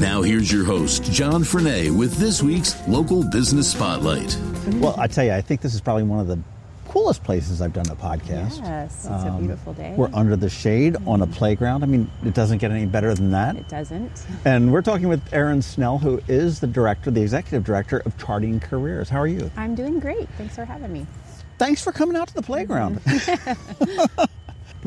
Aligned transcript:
Now, 0.00 0.22
here's 0.22 0.52
your 0.52 0.64
host, 0.64 1.02
John 1.10 1.42
Frenaye, 1.42 1.90
with 1.90 2.14
this 2.18 2.40
week's 2.40 2.86
Local 2.86 3.24
Business 3.24 3.72
Spotlight. 3.72 4.38
Well, 4.74 4.94
I 4.96 5.08
tell 5.08 5.24
you, 5.24 5.32
I 5.32 5.40
think 5.40 5.60
this 5.60 5.74
is 5.74 5.80
probably 5.80 6.04
one 6.04 6.20
of 6.20 6.28
the 6.28 6.38
coolest 6.86 7.24
places 7.24 7.60
I've 7.60 7.72
done 7.72 7.88
a 7.90 7.96
podcast. 7.96 8.62
Yes, 8.62 8.94
it's 8.94 9.06
a 9.06 9.28
um, 9.28 9.38
beautiful 9.40 9.72
day. 9.72 9.94
We're 9.96 10.10
under 10.14 10.36
the 10.36 10.48
shade 10.48 10.94
on 11.04 11.20
a 11.20 11.26
mm-hmm. 11.26 11.34
playground. 11.34 11.82
I 11.82 11.86
mean, 11.86 12.08
it 12.24 12.32
doesn't 12.32 12.58
get 12.58 12.70
any 12.70 12.86
better 12.86 13.12
than 13.12 13.32
that. 13.32 13.56
It 13.56 13.68
doesn't. 13.68 14.24
And 14.44 14.72
we're 14.72 14.82
talking 14.82 15.08
with 15.08 15.32
Erin 15.32 15.62
Snell, 15.62 15.98
who 15.98 16.20
is 16.28 16.60
the 16.60 16.68
director, 16.68 17.10
the 17.10 17.22
executive 17.22 17.64
director 17.64 17.98
of 17.98 18.16
Charting 18.18 18.60
Careers. 18.60 19.08
How 19.08 19.18
are 19.18 19.26
you? 19.26 19.50
I'm 19.56 19.74
doing 19.74 19.98
great. 19.98 20.28
Thanks 20.38 20.54
for 20.54 20.64
having 20.64 20.92
me. 20.92 21.08
Thanks 21.58 21.82
for 21.82 21.90
coming 21.90 22.16
out 22.16 22.28
to 22.28 22.34
the 22.34 22.42
playground. 22.42 23.00
Mm-hmm. 23.00 24.24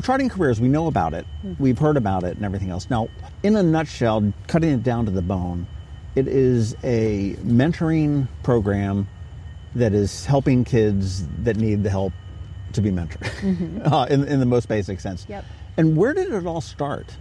Charting 0.02 0.28
Careers, 0.28 0.60
we 0.60 0.68
know 0.68 0.86
about 0.86 1.12
it, 1.12 1.26
we've 1.58 1.78
heard 1.78 1.96
about 1.96 2.24
it, 2.24 2.36
and 2.36 2.44
everything 2.44 2.70
else. 2.70 2.88
Now, 2.88 3.08
in 3.42 3.56
a 3.56 3.62
nutshell, 3.62 4.32
cutting 4.46 4.70
it 4.70 4.82
down 4.82 5.04
to 5.04 5.10
the 5.10 5.22
bone, 5.22 5.66
it 6.14 6.26
is 6.26 6.74
a 6.82 7.34
mentoring 7.42 8.26
program 8.42 9.08
that 9.74 9.92
is 9.92 10.24
helping 10.24 10.64
kids 10.64 11.26
that 11.42 11.56
need 11.56 11.82
the 11.82 11.90
help 11.90 12.12
to 12.72 12.80
be 12.80 12.90
mentored 12.90 13.86
uh, 13.92 14.06
in, 14.08 14.24
in 14.24 14.40
the 14.40 14.46
most 14.46 14.68
basic 14.68 15.00
sense. 15.00 15.26
Yep. 15.28 15.44
And 15.76 15.96
where 15.96 16.14
did 16.14 16.32
it 16.32 16.46
all 16.46 16.60
start? 16.60 17.16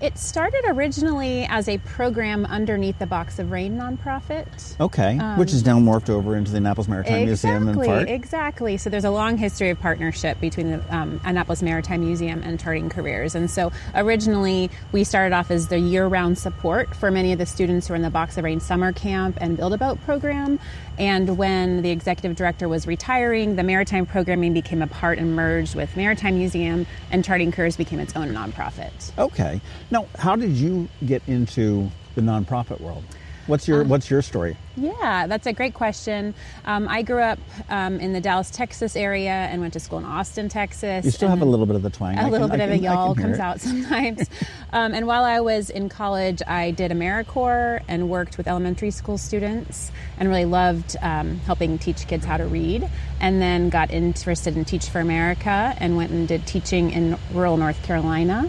It 0.00 0.16
started 0.16 0.64
originally 0.66 1.44
as 1.46 1.68
a 1.68 1.78
program 1.78 2.46
underneath 2.46 3.00
the 3.00 3.06
Box 3.06 3.40
of 3.40 3.50
Rain 3.50 3.76
nonprofit. 3.76 4.46
Okay, 4.78 5.16
which 5.36 5.52
is 5.52 5.66
now 5.66 5.80
morphed 5.80 6.08
over 6.08 6.36
into 6.36 6.52
the 6.52 6.58
Annapolis 6.58 6.86
Maritime 6.86 7.24
Museum 7.24 7.62
in 7.64 7.68
Exactly, 7.70 7.86
part. 7.86 8.08
exactly. 8.08 8.76
So 8.76 8.90
there's 8.90 9.04
a 9.04 9.10
long 9.10 9.36
history 9.36 9.70
of 9.70 9.80
partnership 9.80 10.40
between 10.40 10.70
the 10.70 10.96
um, 10.96 11.20
Annapolis 11.24 11.62
Maritime 11.62 12.00
Museum 12.00 12.42
and 12.44 12.60
Charting 12.60 12.88
Careers. 12.88 13.34
And 13.34 13.50
so 13.50 13.72
originally 13.94 14.70
we 14.92 15.02
started 15.02 15.34
off 15.34 15.50
as 15.50 15.66
the 15.66 15.80
year-round 15.80 16.38
support 16.38 16.94
for 16.94 17.10
many 17.10 17.32
of 17.32 17.38
the 17.38 17.46
students 17.46 17.88
who 17.88 17.94
are 17.94 17.96
in 17.96 18.02
the 18.02 18.10
Box 18.10 18.38
of 18.38 18.44
Rain 18.44 18.60
summer 18.60 18.92
camp 18.92 19.36
and 19.40 19.56
Build 19.56 19.72
a 19.72 19.78
Boat 19.78 20.00
program. 20.04 20.60
And 20.98 21.38
when 21.38 21.82
the 21.82 21.90
executive 21.90 22.36
director 22.36 22.68
was 22.68 22.86
retiring, 22.86 23.54
the 23.56 23.62
maritime 23.62 24.04
programming 24.04 24.52
became 24.52 24.82
a 24.82 24.88
part 24.88 25.18
and 25.18 25.36
merged 25.36 25.76
with 25.76 25.96
Maritime 25.96 26.36
Museum, 26.38 26.86
and 27.12 27.24
Charting 27.24 27.52
Careers 27.52 27.76
became 27.76 28.00
its 28.00 28.16
own 28.16 28.28
nonprofit. 28.28 29.16
Okay. 29.16 29.60
Now, 29.90 30.06
how 30.18 30.34
did 30.34 30.52
you 30.52 30.88
get 31.06 31.22
into 31.28 31.90
the 32.16 32.20
nonprofit 32.20 32.80
world? 32.80 33.04
What's 33.48 33.66
your 33.66 33.82
What's 33.84 34.10
your 34.10 34.20
story? 34.20 34.58
Yeah, 34.76 35.26
that's 35.26 35.46
a 35.46 35.54
great 35.54 35.72
question. 35.72 36.34
Um, 36.66 36.86
I 36.86 37.00
grew 37.00 37.20
up 37.22 37.38
um, 37.70 37.98
in 37.98 38.12
the 38.12 38.20
Dallas, 38.20 38.50
Texas 38.50 38.94
area 38.94 39.30
and 39.30 39.62
went 39.62 39.72
to 39.72 39.80
school 39.80 39.98
in 39.98 40.04
Austin, 40.04 40.50
Texas. 40.50 41.02
You 41.06 41.10
still 41.10 41.30
have 41.30 41.40
a 41.40 41.46
little 41.46 41.64
bit 41.64 41.74
of 41.74 41.80
the 41.82 41.88
twang. 41.88 42.18
I 42.18 42.28
a 42.28 42.30
little 42.30 42.46
can- 42.48 42.58
bit 42.58 42.62
I 42.62 42.66
of 42.66 42.70
a 42.72 42.78
can- 42.78 42.86
I 42.86 42.92
y'all 42.92 43.14
comes 43.14 43.38
it. 43.38 43.40
out 43.40 43.60
sometimes. 43.62 44.28
um, 44.74 44.92
and 44.92 45.06
while 45.06 45.24
I 45.24 45.40
was 45.40 45.70
in 45.70 45.88
college, 45.88 46.42
I 46.46 46.72
did 46.72 46.90
AmeriCorps 46.92 47.84
and 47.88 48.10
worked 48.10 48.36
with 48.36 48.46
elementary 48.46 48.90
school 48.90 49.16
students 49.16 49.90
and 50.18 50.28
really 50.28 50.44
loved 50.44 50.96
um, 51.00 51.38
helping 51.40 51.78
teach 51.78 52.06
kids 52.06 52.26
how 52.26 52.36
to 52.36 52.44
read. 52.46 52.86
And 53.18 53.40
then 53.40 53.70
got 53.70 53.90
interested 53.90 54.58
in 54.58 54.66
Teach 54.66 54.90
for 54.90 55.00
America 55.00 55.74
and 55.78 55.96
went 55.96 56.10
and 56.12 56.28
did 56.28 56.46
teaching 56.46 56.90
in 56.90 57.16
rural 57.32 57.56
North 57.56 57.82
Carolina 57.82 58.48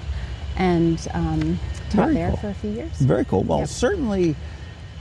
and 0.57 1.07
um, 1.13 1.57
taught 1.89 2.09
Very 2.09 2.13
there 2.15 2.29
cool. 2.31 2.37
for 2.37 2.49
a 2.49 2.53
few 2.53 2.69
years. 2.71 2.91
Very 2.99 3.23
cool. 3.23 3.43
Well, 3.43 3.59
Yep. 3.59 3.67
certainly 3.69 4.35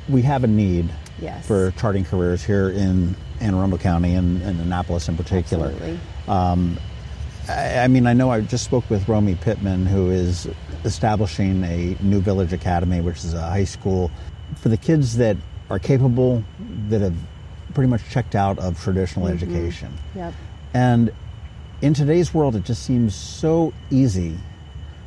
we 0.09 0.23
have 0.23 0.45
a 0.45 0.47
need 0.47 0.89
Yes. 1.21 1.47
for 1.47 1.73
charting 1.73 2.05
careers 2.05 2.45
here 2.45 2.71
in 2.71 3.17
Anne 3.41 3.55
Arundel 3.55 3.79
County 3.79 4.15
and, 4.15 4.41
and 4.43 4.61
Annapolis 4.61 5.09
in 5.09 5.17
particular. 5.17 5.69
Absolutely. 5.71 5.99
I, 7.49 7.79
I 7.85 7.89
mean, 7.89 8.07
I 8.07 8.13
know 8.13 8.31
I 8.31 8.41
just 8.43 8.65
spoke 8.65 8.89
with 8.91 9.09
Romy 9.09 9.35
Pittman, 9.35 9.87
who 9.87 10.11
is 10.11 10.49
establishing 10.85 11.65
a 11.65 11.97
new 12.01 12.21
village 12.21 12.53
academy, 12.53 13.01
which 13.01 13.19
is 13.25 13.35
a 13.35 13.41
high 13.41 13.65
school 13.65 14.11
for 14.57 14.69
the 14.69 14.77
kids 14.77 15.17
that 15.17 15.37
are 15.71 15.79
capable, 15.79 16.45
that 16.89 17.01
have 17.01 17.17
pretty 17.75 17.89
much 17.89 18.03
checked 18.11 18.35
out 18.35 18.59
of 18.59 18.81
traditional 18.83 19.27
Mm-hmm. 19.27 19.37
education. 19.53 19.93
Yep. 20.15 20.35
And 20.75 21.13
in 21.83 21.95
today's 21.95 22.33
world, 22.35 22.55
it 22.55 22.65
just 22.65 22.83
seems 22.85 23.15
so 23.15 23.73
easy 23.91 24.37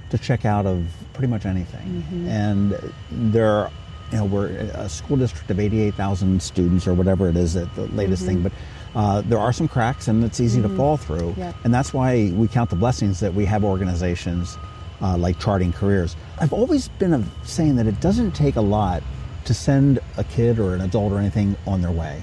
to 0.10 0.18
check 0.18 0.44
out 0.46 0.66
of 0.66 0.86
pretty 1.14 1.28
much 1.28 1.46
anything. 1.46 2.04
And 2.28 2.78
there 3.12 3.50
are, 3.50 3.72
you 4.12 4.18
know, 4.18 4.26
we're 4.26 4.48
a 4.48 4.90
school 4.90 5.18
district 5.18 5.50
of 5.52 5.60
88,000 5.60 6.42
students 6.42 6.88
or 6.88 6.94
whatever 6.94 7.30
it 7.30 7.38
is 7.38 7.56
at 7.56 7.74
the 7.76 7.88
latest 7.88 8.26
thing, 8.26 8.42
but 8.42 8.52
uh, 8.94 9.22
there 9.22 9.40
are 9.40 9.54
some 9.54 9.68
cracks 9.68 10.08
and 10.08 10.24
it's 10.24 10.40
easy 10.40 10.62
to 10.62 10.70
fall 10.70 10.98
through. 10.98 11.34
Yep. 11.38 11.56
And 11.64 11.74
that's 11.74 11.94
why 11.94 12.32
we 12.36 12.48
count 12.48 12.70
the 12.70 12.76
blessings 12.76 13.20
that 13.22 13.34
we 13.34 13.46
have 13.46 13.64
organizations 13.64 14.58
uh, 15.02 15.18
like 15.18 15.40
Charting 15.40 15.72
Careers. 15.74 16.16
I've 16.40 16.54
always 16.54 16.90
been 16.90 17.14
of 17.14 17.28
saying 17.44 17.78
that 17.78 17.88
it 17.88 18.00
doesn't 18.02 18.32
take 18.32 18.58
a 18.58 18.62
lot 18.62 19.02
to 19.46 19.54
send 19.54 20.00
a 20.18 20.24
kid 20.26 20.60
or 20.60 20.76
an 20.76 20.82
adult 20.82 21.14
or 21.14 21.20
anything 21.20 21.56
on 21.66 21.82
their 21.82 21.92
way. 21.92 22.22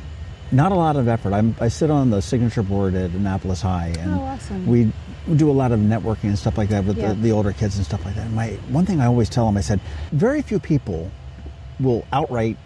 Not 0.53 0.72
a 0.72 0.75
lot 0.76 0.97
of 0.97 1.09
effort. 1.09 1.32
I'm, 1.32 1.55
I 1.60 1.69
sit 1.69 1.91
on 1.91 2.10
the 2.10 2.22
signature 2.22 2.62
board 2.62 2.94
at 2.94 3.10
Annapolis 3.10 3.60
High, 3.60 3.93
and 3.99 4.15
Oh, 4.15 4.20
awesome. 4.22 4.66
we 4.66 4.91
we 5.26 5.37
do 5.37 5.50
a 5.50 5.53
lot 5.53 5.72
of 5.72 5.81
networking 5.81 6.25
and 6.25 6.38
stuff 6.38 6.56
like 6.56 6.70
that 6.70 6.84
with 6.87 6.97
Yeah. 6.97 7.09
the, 7.09 7.15
the 7.20 7.32
older 7.32 7.53
kids 7.53 7.76
and 7.76 7.84
stuff 7.84 8.03
like 8.06 8.15
that. 8.15 8.26
And 8.26 8.34
my 8.34 8.50
one 8.70 8.87
thing 8.87 8.99
I 9.00 9.06
always 9.06 9.28
tell 9.28 9.44
them, 9.44 9.59
I 9.59 9.60
said, 9.60 9.78
very 10.12 10.41
few 10.41 10.59
people 10.59 11.10
will 11.81 12.06
outright 12.12 12.56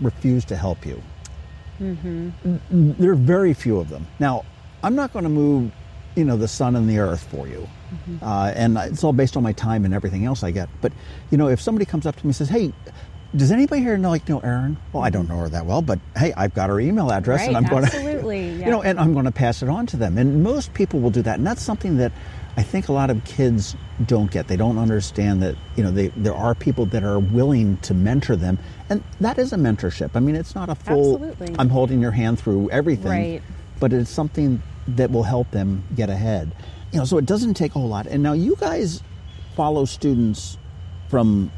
refuse 0.00 0.44
to 0.46 0.56
help 0.56 0.84
you. 0.86 1.02
Mm-hmm. 1.80 2.92
There 2.98 3.12
are 3.12 3.16
very 3.16 3.54
few 3.54 3.78
of 3.78 3.88
them. 3.88 4.06
Now, 4.18 4.44
I'm 4.82 4.94
not 4.94 5.12
going 5.12 5.22
to 5.24 5.30
move, 5.30 5.72
you 6.14 6.24
know, 6.24 6.36
the 6.36 6.48
sun 6.48 6.76
and 6.76 6.88
the 6.88 6.98
earth 6.98 7.22
for 7.30 7.48
you, 7.48 7.68
uh, 8.22 8.52
and 8.54 8.76
it's 8.78 9.02
all 9.02 9.12
based 9.12 9.36
on 9.36 9.42
my 9.42 9.52
time 9.52 9.84
and 9.84 9.94
everything 9.94 10.24
else 10.24 10.42
I 10.42 10.50
get. 10.50 10.68
But 10.80 10.92
you 11.30 11.38
know, 11.38 11.48
if 11.48 11.60
somebody 11.60 11.84
comes 11.84 12.06
up 12.06 12.16
to 12.16 12.24
me 12.24 12.30
and 12.30 12.36
says, 12.36 12.48
"Hey," 12.48 12.72
Does 13.34 13.52
anybody 13.52 13.80
here 13.80 13.96
know 13.96 14.10
like 14.10 14.28
know 14.28 14.40
Erin? 14.40 14.76
Well, 14.92 15.04
I 15.04 15.10
don't 15.10 15.28
know 15.28 15.36
her 15.36 15.48
that 15.50 15.64
well, 15.64 15.82
but 15.82 16.00
hey, 16.16 16.32
I've 16.36 16.52
got 16.52 16.68
her 16.68 16.80
email 16.80 17.12
address, 17.12 17.46
and 17.46 17.56
I'm 17.56 17.64
going 17.64 17.84
to, 17.86 17.96
absolutely, 17.96 18.48
you 18.48 18.58
yeah. 18.58 18.70
know, 18.70 18.82
and 18.82 18.98
I'm 18.98 19.12
going 19.12 19.26
to 19.26 19.30
pass 19.30 19.62
it 19.62 19.68
on 19.68 19.86
to 19.86 19.96
them. 19.96 20.18
And 20.18 20.42
most 20.42 20.74
people 20.74 20.98
will 20.98 21.10
do 21.10 21.22
that, 21.22 21.38
and 21.38 21.46
that's 21.46 21.62
something 21.62 21.98
that 21.98 22.10
I 22.56 22.62
think 22.62 22.88
a 22.88 22.92
lot 22.92 23.10
of 23.10 23.24
kids 23.24 23.76
don't 24.06 24.30
get. 24.30 24.48
They 24.48 24.56
don't 24.56 24.78
understand 24.78 25.42
that 25.42 25.56
you 25.76 25.84
know 25.84 25.90
they, 25.90 26.08
there 26.08 26.34
are 26.34 26.54
people 26.54 26.84
that 26.86 27.04
are 27.04 27.18
willing 27.18 27.76
to 27.78 27.94
mentor 27.94 28.36
them, 28.36 28.58
and 28.88 29.02
that 29.20 29.38
is 29.38 29.52
a 29.52 29.56
mentorship. 29.56 30.10
I 30.14 30.20
mean, 30.20 30.34
it's 30.34 30.54
not 30.54 30.68
a 30.68 30.74
full. 30.74 31.14
Absolutely. 31.22 31.54
I'm 31.58 31.68
holding 31.68 32.00
your 32.00 32.10
hand 32.10 32.38
through 32.38 32.68
everything, 32.70 33.10
Right. 33.10 33.42
but 33.78 33.92
it's 33.92 34.10
something 34.10 34.62
that 34.88 35.10
will 35.10 35.22
help 35.22 35.50
them 35.52 35.84
get 35.94 36.10
ahead. 36.10 36.52
You 36.92 36.98
know, 36.98 37.04
so 37.04 37.18
it 37.18 37.26
doesn't 37.26 37.54
take 37.54 37.74
a 37.76 37.78
whole 37.78 37.88
lot. 37.88 38.06
And 38.06 38.22
now 38.22 38.32
you 38.32 38.56
guys 38.58 39.02
follow 39.54 39.84
students 39.84 40.58
from 41.08 41.50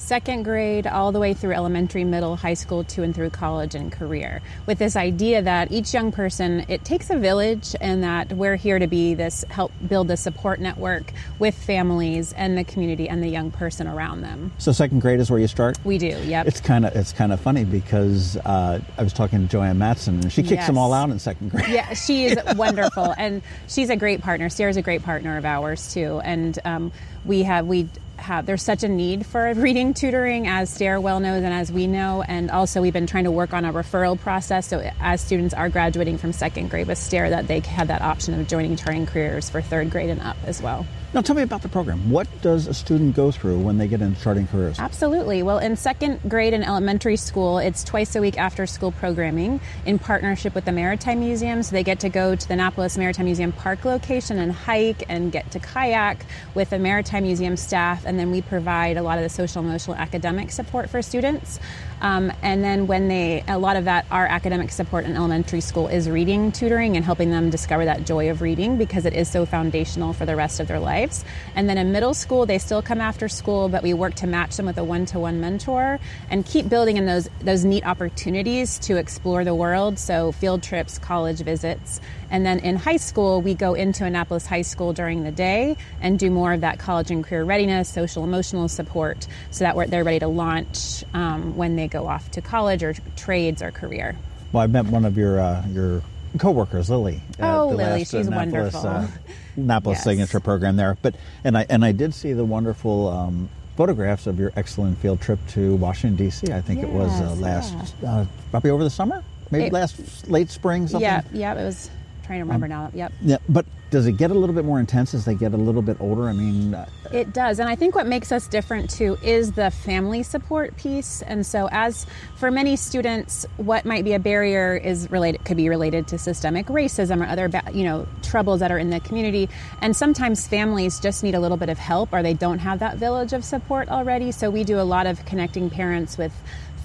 second 0.00 0.42
grade 0.44 0.86
all 0.86 1.12
the 1.12 1.20
way 1.20 1.34
through 1.34 1.52
elementary, 1.52 2.04
middle, 2.04 2.36
high 2.36 2.54
school, 2.54 2.82
to 2.84 3.02
and 3.02 3.14
through 3.14 3.30
college 3.30 3.74
and 3.74 3.92
career. 3.92 4.40
With 4.66 4.78
this 4.78 4.96
idea 4.96 5.42
that 5.42 5.70
each 5.70 5.92
young 5.92 6.10
person, 6.10 6.64
it 6.68 6.84
takes 6.84 7.10
a 7.10 7.16
village, 7.16 7.76
and 7.80 8.02
that 8.02 8.32
we're 8.32 8.56
here 8.56 8.78
to 8.78 8.86
be 8.86 9.14
this 9.14 9.44
help 9.50 9.72
build 9.86 10.08
the 10.08 10.16
support 10.16 10.58
network 10.58 11.12
with 11.38 11.54
families 11.54 12.32
and 12.32 12.56
the 12.56 12.64
community 12.64 13.08
and 13.08 13.22
the 13.22 13.28
young 13.28 13.50
person 13.50 13.86
around 13.86 14.22
them. 14.22 14.52
so 14.58 14.72
second 14.72 15.00
grade 15.00 15.20
is 15.20 15.30
where 15.30 15.38
you 15.38 15.46
start. 15.46 15.78
We 15.84 15.98
do, 15.98 16.06
yep. 16.06 16.46
It's 16.46 16.60
kind 16.60 16.86
of 16.86 16.96
it's 16.96 17.12
kind 17.12 17.32
of 17.32 17.40
funny 17.40 17.64
because 17.64 18.36
uh, 18.38 18.80
I 18.96 19.02
was 19.02 19.12
talking 19.12 19.40
to 19.40 19.46
Jo 19.46 19.62
Ann 19.62 19.78
Matson 19.78 20.20
and 20.20 20.32
she 20.32 20.42
kicks 20.42 20.66
them 20.66 20.78
all 20.78 20.92
out 20.92 21.10
in 21.10 21.18
second 21.18 21.50
grade. 21.50 21.68
Yeah, 21.68 21.92
she 21.94 22.26
is 22.26 22.38
wonderful, 22.56 23.14
and 23.16 23.42
she's 23.68 23.90
a 23.90 23.96
great 23.96 24.22
partner. 24.22 24.48
STAIR's 24.48 24.76
a 24.76 24.82
great 24.82 25.02
partner 25.02 25.36
of 25.36 25.44
ours 25.44 25.92
too, 25.92 26.20
and 26.24 26.58
um, 26.64 26.92
we 27.24 27.42
have 27.42 27.66
we 27.66 27.88
have 28.20 28.46
there's 28.46 28.62
such 28.62 28.82
a 28.82 28.88
need 28.88 29.26
for 29.26 29.52
reading 29.56 29.94
tutoring, 29.94 30.46
as 30.46 30.70
STAIR 30.70 31.00
well 31.00 31.20
knows, 31.20 31.42
and 31.42 31.52
as 31.52 31.72
we 31.72 31.86
know, 31.86 32.22
and 32.22 32.50
also 32.50 32.80
we've 32.80 32.92
been 32.92 33.06
trying 33.06 33.24
to 33.24 33.30
work 33.30 33.52
on 33.52 33.64
a 33.64 33.72
referral 33.72 34.18
process. 34.18 34.66
So 34.66 34.90
as 35.00 35.20
students 35.20 35.54
are 35.54 35.68
graduating 35.68 36.18
from 36.18 36.32
second 36.32 36.70
grade 36.70 36.86
with 36.86 36.98
STAIR, 36.98 37.30
that 37.30 37.48
they 37.48 37.60
have 37.60 37.88
that 37.88 38.02
option 38.02 38.38
of 38.38 38.46
joining 38.46 38.76
Charting 38.76 39.06
Careers 39.06 39.50
for 39.50 39.60
third 39.62 39.90
grade 39.90 40.10
and 40.10 40.20
up 40.20 40.36
as 40.44 40.62
well. 40.62 40.86
Now, 41.12 41.22
tell 41.22 41.34
me 41.34 41.42
about 41.42 41.62
the 41.62 41.68
program. 41.68 42.08
What 42.08 42.28
does 42.40 42.68
a 42.68 42.74
student 42.74 43.16
go 43.16 43.32
through 43.32 43.58
when 43.58 43.78
they 43.78 43.88
get 43.88 44.00
into 44.00 44.22
charting 44.22 44.46
careers? 44.46 44.78
Absolutely. 44.78 45.42
Well, 45.42 45.58
in 45.58 45.74
second 45.74 46.20
grade 46.28 46.54
and 46.54 46.64
elementary 46.64 47.16
school, 47.16 47.58
it's 47.58 47.82
twice 47.82 48.14
a 48.14 48.20
week 48.20 48.38
after 48.38 48.64
school 48.64 48.92
programming 48.92 49.60
in 49.84 49.98
partnership 49.98 50.54
with 50.54 50.66
the 50.66 50.70
Maritime 50.72 51.18
Museum. 51.18 51.64
So 51.64 51.72
they 51.72 51.82
get 51.82 51.98
to 52.00 52.08
go 52.08 52.36
to 52.36 52.46
the 52.46 52.54
Annapolis 52.54 52.96
Maritime 52.96 53.24
Museum 53.24 53.50
Park 53.50 53.84
location 53.84 54.38
and 54.38 54.52
hike 54.52 55.02
and 55.08 55.32
get 55.32 55.50
to 55.50 55.58
kayak 55.58 56.24
with 56.54 56.70
the 56.70 56.78
Maritime 56.78 57.24
Museum 57.24 57.56
staff. 57.56 58.06
And 58.06 58.16
then 58.16 58.30
we 58.30 58.40
provide 58.40 58.96
a 58.96 59.02
lot 59.02 59.18
of 59.18 59.24
the 59.24 59.30
social, 59.30 59.64
emotional, 59.64 59.96
academic 59.96 60.52
support 60.52 60.88
for 60.90 61.02
students. 61.02 61.58
Um, 62.00 62.32
and 62.42 62.64
then 62.64 62.86
when 62.86 63.08
they, 63.08 63.44
a 63.48 63.58
lot 63.58 63.76
of 63.76 63.84
that, 63.84 64.06
our 64.10 64.26
academic 64.26 64.70
support 64.70 65.04
in 65.04 65.16
elementary 65.16 65.60
school 65.60 65.88
is 65.88 66.08
reading 66.08 66.52
tutoring 66.52 66.96
and 66.96 67.04
helping 67.04 67.30
them 67.30 67.50
discover 67.50 67.84
that 67.84 68.06
joy 68.06 68.30
of 68.30 68.42
reading 68.42 68.78
because 68.78 69.04
it 69.04 69.12
is 69.12 69.28
so 69.28 69.44
foundational 69.44 70.12
for 70.12 70.24
the 70.24 70.36
rest 70.36 70.60
of 70.60 70.68
their 70.68 70.80
lives. 71.00 71.24
And 71.54 71.68
then 71.68 71.78
in 71.78 71.92
middle 71.92 72.14
school, 72.14 72.46
they 72.46 72.58
still 72.58 72.82
come 72.82 73.00
after 73.00 73.28
school, 73.28 73.68
but 73.68 73.82
we 73.82 73.94
work 73.94 74.14
to 74.16 74.26
match 74.26 74.56
them 74.56 74.66
with 74.66 74.78
a 74.78 74.84
one-to-one 74.84 75.40
mentor 75.40 75.98
and 76.30 76.44
keep 76.44 76.68
building 76.68 76.96
in 76.96 77.06
those 77.06 77.28
those 77.40 77.64
neat 77.64 77.84
opportunities 77.84 78.78
to 78.80 78.96
explore 78.96 79.44
the 79.44 79.54
world. 79.54 79.98
So 79.98 80.32
field 80.32 80.62
trips, 80.62 80.98
college 80.98 81.40
visits, 81.40 82.00
and 82.30 82.44
then 82.44 82.60
in 82.60 82.76
high 82.76 82.98
school, 82.98 83.42
we 83.42 83.54
go 83.54 83.74
into 83.74 84.04
Annapolis 84.04 84.46
High 84.46 84.62
School 84.62 84.92
during 84.92 85.24
the 85.24 85.32
day 85.32 85.76
and 86.00 86.18
do 86.18 86.30
more 86.30 86.52
of 86.52 86.60
that 86.60 86.78
college 86.78 87.10
and 87.10 87.24
career 87.24 87.44
readiness, 87.44 87.88
social 87.88 88.24
emotional 88.24 88.68
support, 88.68 89.26
so 89.50 89.64
that 89.64 89.90
they're 89.90 90.04
ready 90.04 90.20
to 90.20 90.28
launch 90.28 91.04
um, 91.14 91.56
when 91.56 91.76
they 91.76 91.88
go 91.88 92.06
off 92.06 92.30
to 92.32 92.40
college 92.40 92.82
or 92.82 92.94
trades 93.16 93.62
or 93.62 93.70
career. 93.70 94.16
Well, 94.52 94.62
I 94.62 94.66
met 94.66 94.86
one 94.86 95.04
of 95.04 95.16
your 95.16 95.40
uh, 95.40 95.66
your 95.68 96.02
coworkers, 96.38 96.90
Lily. 96.90 97.22
Oh, 97.40 97.72
Lily, 97.74 98.00
she's 98.00 98.26
Annapolis, 98.26 98.74
wonderful. 98.74 98.86
Uh, 98.86 99.08
Annapolis 99.56 99.96
yes. 99.96 100.04
signature 100.04 100.40
program 100.40 100.76
there. 100.76 100.96
But 101.02 101.14
and 101.44 101.56
I 101.56 101.66
and 101.68 101.84
I 101.84 101.92
did 101.92 102.14
see 102.14 102.32
the 102.32 102.44
wonderful. 102.44 103.08
Um, 103.08 103.48
photographs 103.76 104.26
of 104.26 104.38
your 104.38 104.52
excellent 104.56 104.98
field 104.98 105.18
trip 105.22 105.38
to 105.48 105.74
Washington 105.76 106.14
D.C. 106.14 106.52
I 106.52 106.60
think 106.60 106.82
yes, 106.82 106.90
it 106.90 106.92
was 106.92 107.20
uh, 107.22 107.34
last, 107.36 107.94
yeah. 108.02 108.14
uh, 108.14 108.26
probably 108.50 108.68
over 108.68 108.84
the 108.84 108.90
summer, 108.90 109.24
maybe 109.50 109.68
it, 109.68 109.72
last 109.72 110.28
late 110.28 110.50
spring. 110.50 110.86
Something. 110.86 111.00
Yeah, 111.00 111.22
yeah, 111.32 111.54
it 111.54 111.64
was 111.64 111.90
trying 112.30 112.38
to 112.38 112.44
remember 112.44 112.66
um, 112.66 112.70
now. 112.70 112.90
Yep. 112.94 113.12
Yeah, 113.22 113.36
but 113.48 113.66
does 113.90 114.06
it 114.06 114.12
get 114.12 114.30
a 114.30 114.34
little 114.34 114.54
bit 114.54 114.64
more 114.64 114.78
intense 114.78 115.14
as 115.14 115.24
they 115.24 115.34
get 115.34 115.52
a 115.52 115.56
little 115.56 115.82
bit 115.82 115.96
older? 116.00 116.28
I 116.28 116.32
mean, 116.32 116.74
uh, 116.74 116.88
it 117.12 117.32
does, 117.32 117.58
and 117.58 117.68
I 117.68 117.74
think 117.74 117.96
what 117.96 118.06
makes 118.06 118.30
us 118.30 118.46
different 118.46 118.88
too 118.88 119.18
is 119.20 119.52
the 119.52 119.72
family 119.72 120.22
support 120.22 120.76
piece. 120.76 121.22
And 121.22 121.44
so, 121.44 121.68
as 121.72 122.06
for 122.36 122.52
many 122.52 122.76
students, 122.76 123.46
what 123.56 123.84
might 123.84 124.04
be 124.04 124.12
a 124.12 124.20
barrier 124.20 124.76
is 124.76 125.10
related 125.10 125.44
could 125.44 125.56
be 125.56 125.68
related 125.68 126.06
to 126.08 126.18
systemic 126.18 126.66
racism 126.66 127.20
or 127.20 127.26
other 127.26 127.50
you 127.74 127.82
know 127.82 128.06
troubles 128.22 128.60
that 128.60 128.70
are 128.70 128.78
in 128.78 128.90
the 128.90 129.00
community. 129.00 129.48
And 129.80 129.96
sometimes 129.96 130.46
families 130.46 131.00
just 131.00 131.24
need 131.24 131.34
a 131.34 131.40
little 131.40 131.56
bit 131.56 131.68
of 131.68 131.78
help, 131.78 132.12
or 132.12 132.22
they 132.22 132.34
don't 132.34 132.60
have 132.60 132.78
that 132.78 132.96
village 132.96 133.32
of 133.32 133.44
support 133.44 133.88
already. 133.88 134.30
So 134.30 134.50
we 134.50 134.62
do 134.62 134.78
a 134.78 134.86
lot 134.86 135.08
of 135.08 135.24
connecting 135.24 135.68
parents 135.68 136.16
with 136.16 136.32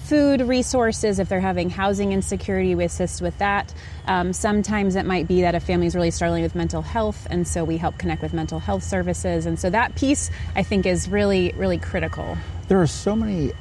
food 0.06 0.40
resources. 0.40 1.18
If 1.18 1.28
they're 1.28 1.40
having 1.40 1.68
housing 1.68 2.12
insecurity, 2.12 2.74
we 2.74 2.84
assist 2.84 3.20
with 3.20 3.36
that. 3.38 3.74
Um, 4.06 4.32
sometimes 4.32 4.94
it 4.94 5.04
might 5.04 5.26
be 5.26 5.42
that 5.42 5.54
a 5.54 5.60
family 5.60 5.86
is 5.86 5.94
really 5.94 6.10
struggling 6.10 6.42
with 6.42 6.54
mental 6.54 6.82
health, 6.82 7.26
and 7.28 7.46
so 7.46 7.64
we 7.64 7.76
help 7.76 7.98
connect 7.98 8.22
with 8.22 8.32
mental 8.32 8.60
health 8.60 8.84
services. 8.84 9.46
And 9.46 9.58
so 9.58 9.68
that 9.70 9.94
piece, 9.96 10.30
I 10.54 10.62
think, 10.62 10.86
is 10.86 11.08
really, 11.08 11.52
really 11.56 11.78
critical. 11.78 12.38
There 12.68 12.80
are 12.80 12.86
so 12.86 13.16
many 13.16 13.52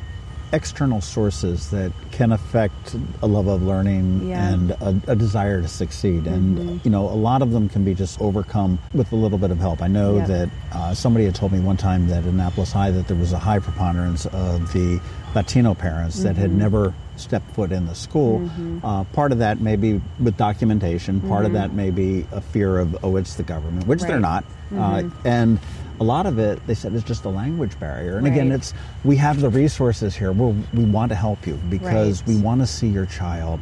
external 0.54 1.02
sources 1.02 1.72
that 1.72 1.92
can 2.12 2.32
affect 2.32 2.96
a 3.22 3.28
love 3.28 3.48
of 3.48 3.64
learning 3.64 4.30
yeah. 4.30 4.54
and 4.54 4.72
a, 4.72 5.02
a, 5.08 5.16
desire 5.16 5.62
to 5.62 5.68
succeed. 5.68 6.24
Mm-hmm. 6.24 6.34
And, 6.34 6.86
you 6.86 6.92
know, 6.92 7.10
a 7.10 7.18
lot 7.18 7.42
of 7.42 7.52
them 7.52 7.68
can 7.68 7.84
be 7.84 7.94
just 7.94 8.22
overcome 8.22 8.80
with 8.94 9.12
a 9.12 9.16
little 9.16 9.38
bit 9.38 9.52
of 9.52 9.58
help. 9.58 9.82
I 9.82 9.88
know 9.88 10.18
yep. 10.18 10.28
that 10.28 10.50
uh, 10.72 10.94
somebody 10.94 11.26
had 11.26 11.36
told 11.36 11.52
me 11.52 11.60
one 11.60 11.78
time 11.78 12.08
that 12.08 12.24
in 12.24 12.30
Annapolis 12.30 12.72
High 12.72 12.92
that 12.92 13.08
there 13.08 13.18
was 13.18 13.34
a 13.34 13.40
high 13.40 13.60
preponderance 13.60 14.28
of 14.28 14.72
the 14.72 15.02
Latino 15.36 15.74
parents 15.74 16.16
mm-hmm. 16.16 16.28
that 16.28 16.36
had 16.38 16.50
mm-hmm. 16.50 16.60
never 16.60 16.94
stepped 17.18 17.50
foot 17.52 17.72
in 17.72 17.86
the 17.86 17.96
school. 17.96 18.40
Mm-hmm. 18.40 18.86
Uh, 18.86 19.04
part 19.06 19.32
of 19.32 19.40
that 19.40 19.62
may 19.62 19.76
be 19.76 20.02
with 20.20 20.38
documentation. 20.38 21.22
Part 21.22 21.46
of 21.46 21.52
mm-hmm. 21.52 21.58
that 21.58 21.74
may 21.74 21.92
be 21.92 22.26
a 22.32 22.42
fear 22.42 22.80
of, 22.80 23.04
oh, 23.04 23.18
it's 23.18 23.36
the 23.36 23.44
government, 23.44 23.88
which 23.88 24.02
right. 24.02 24.08
they're 24.08 24.20
not. 24.20 24.44
Uh, 24.72 24.76
mm-hmm. 24.76 25.28
and 25.28 25.60
a 26.00 26.04
lot 26.04 26.26
of 26.26 26.40
it, 26.40 26.66
they 26.68 26.74
said, 26.74 26.94
is 26.94 27.04
just 27.04 27.26
a 27.26 27.30
language 27.30 27.80
barrier. 27.80 28.18
And 28.18 28.26
right. 28.26 28.34
again, 28.34 28.52
it's 28.52 28.74
we 29.04 29.16
have 29.18 29.40
the 29.40 29.50
resources 29.50 30.16
here. 30.16 30.32
we 30.32 30.52
we 30.74 30.84
want 30.84 31.10
to 31.10 31.16
help 31.16 31.46
you 31.48 31.56
because 31.70 32.22
right. 32.22 32.30
we 32.30 32.42
want 32.42 32.62
to 32.62 32.68
see 32.68 32.88
your 32.88 33.06
child 33.06 33.60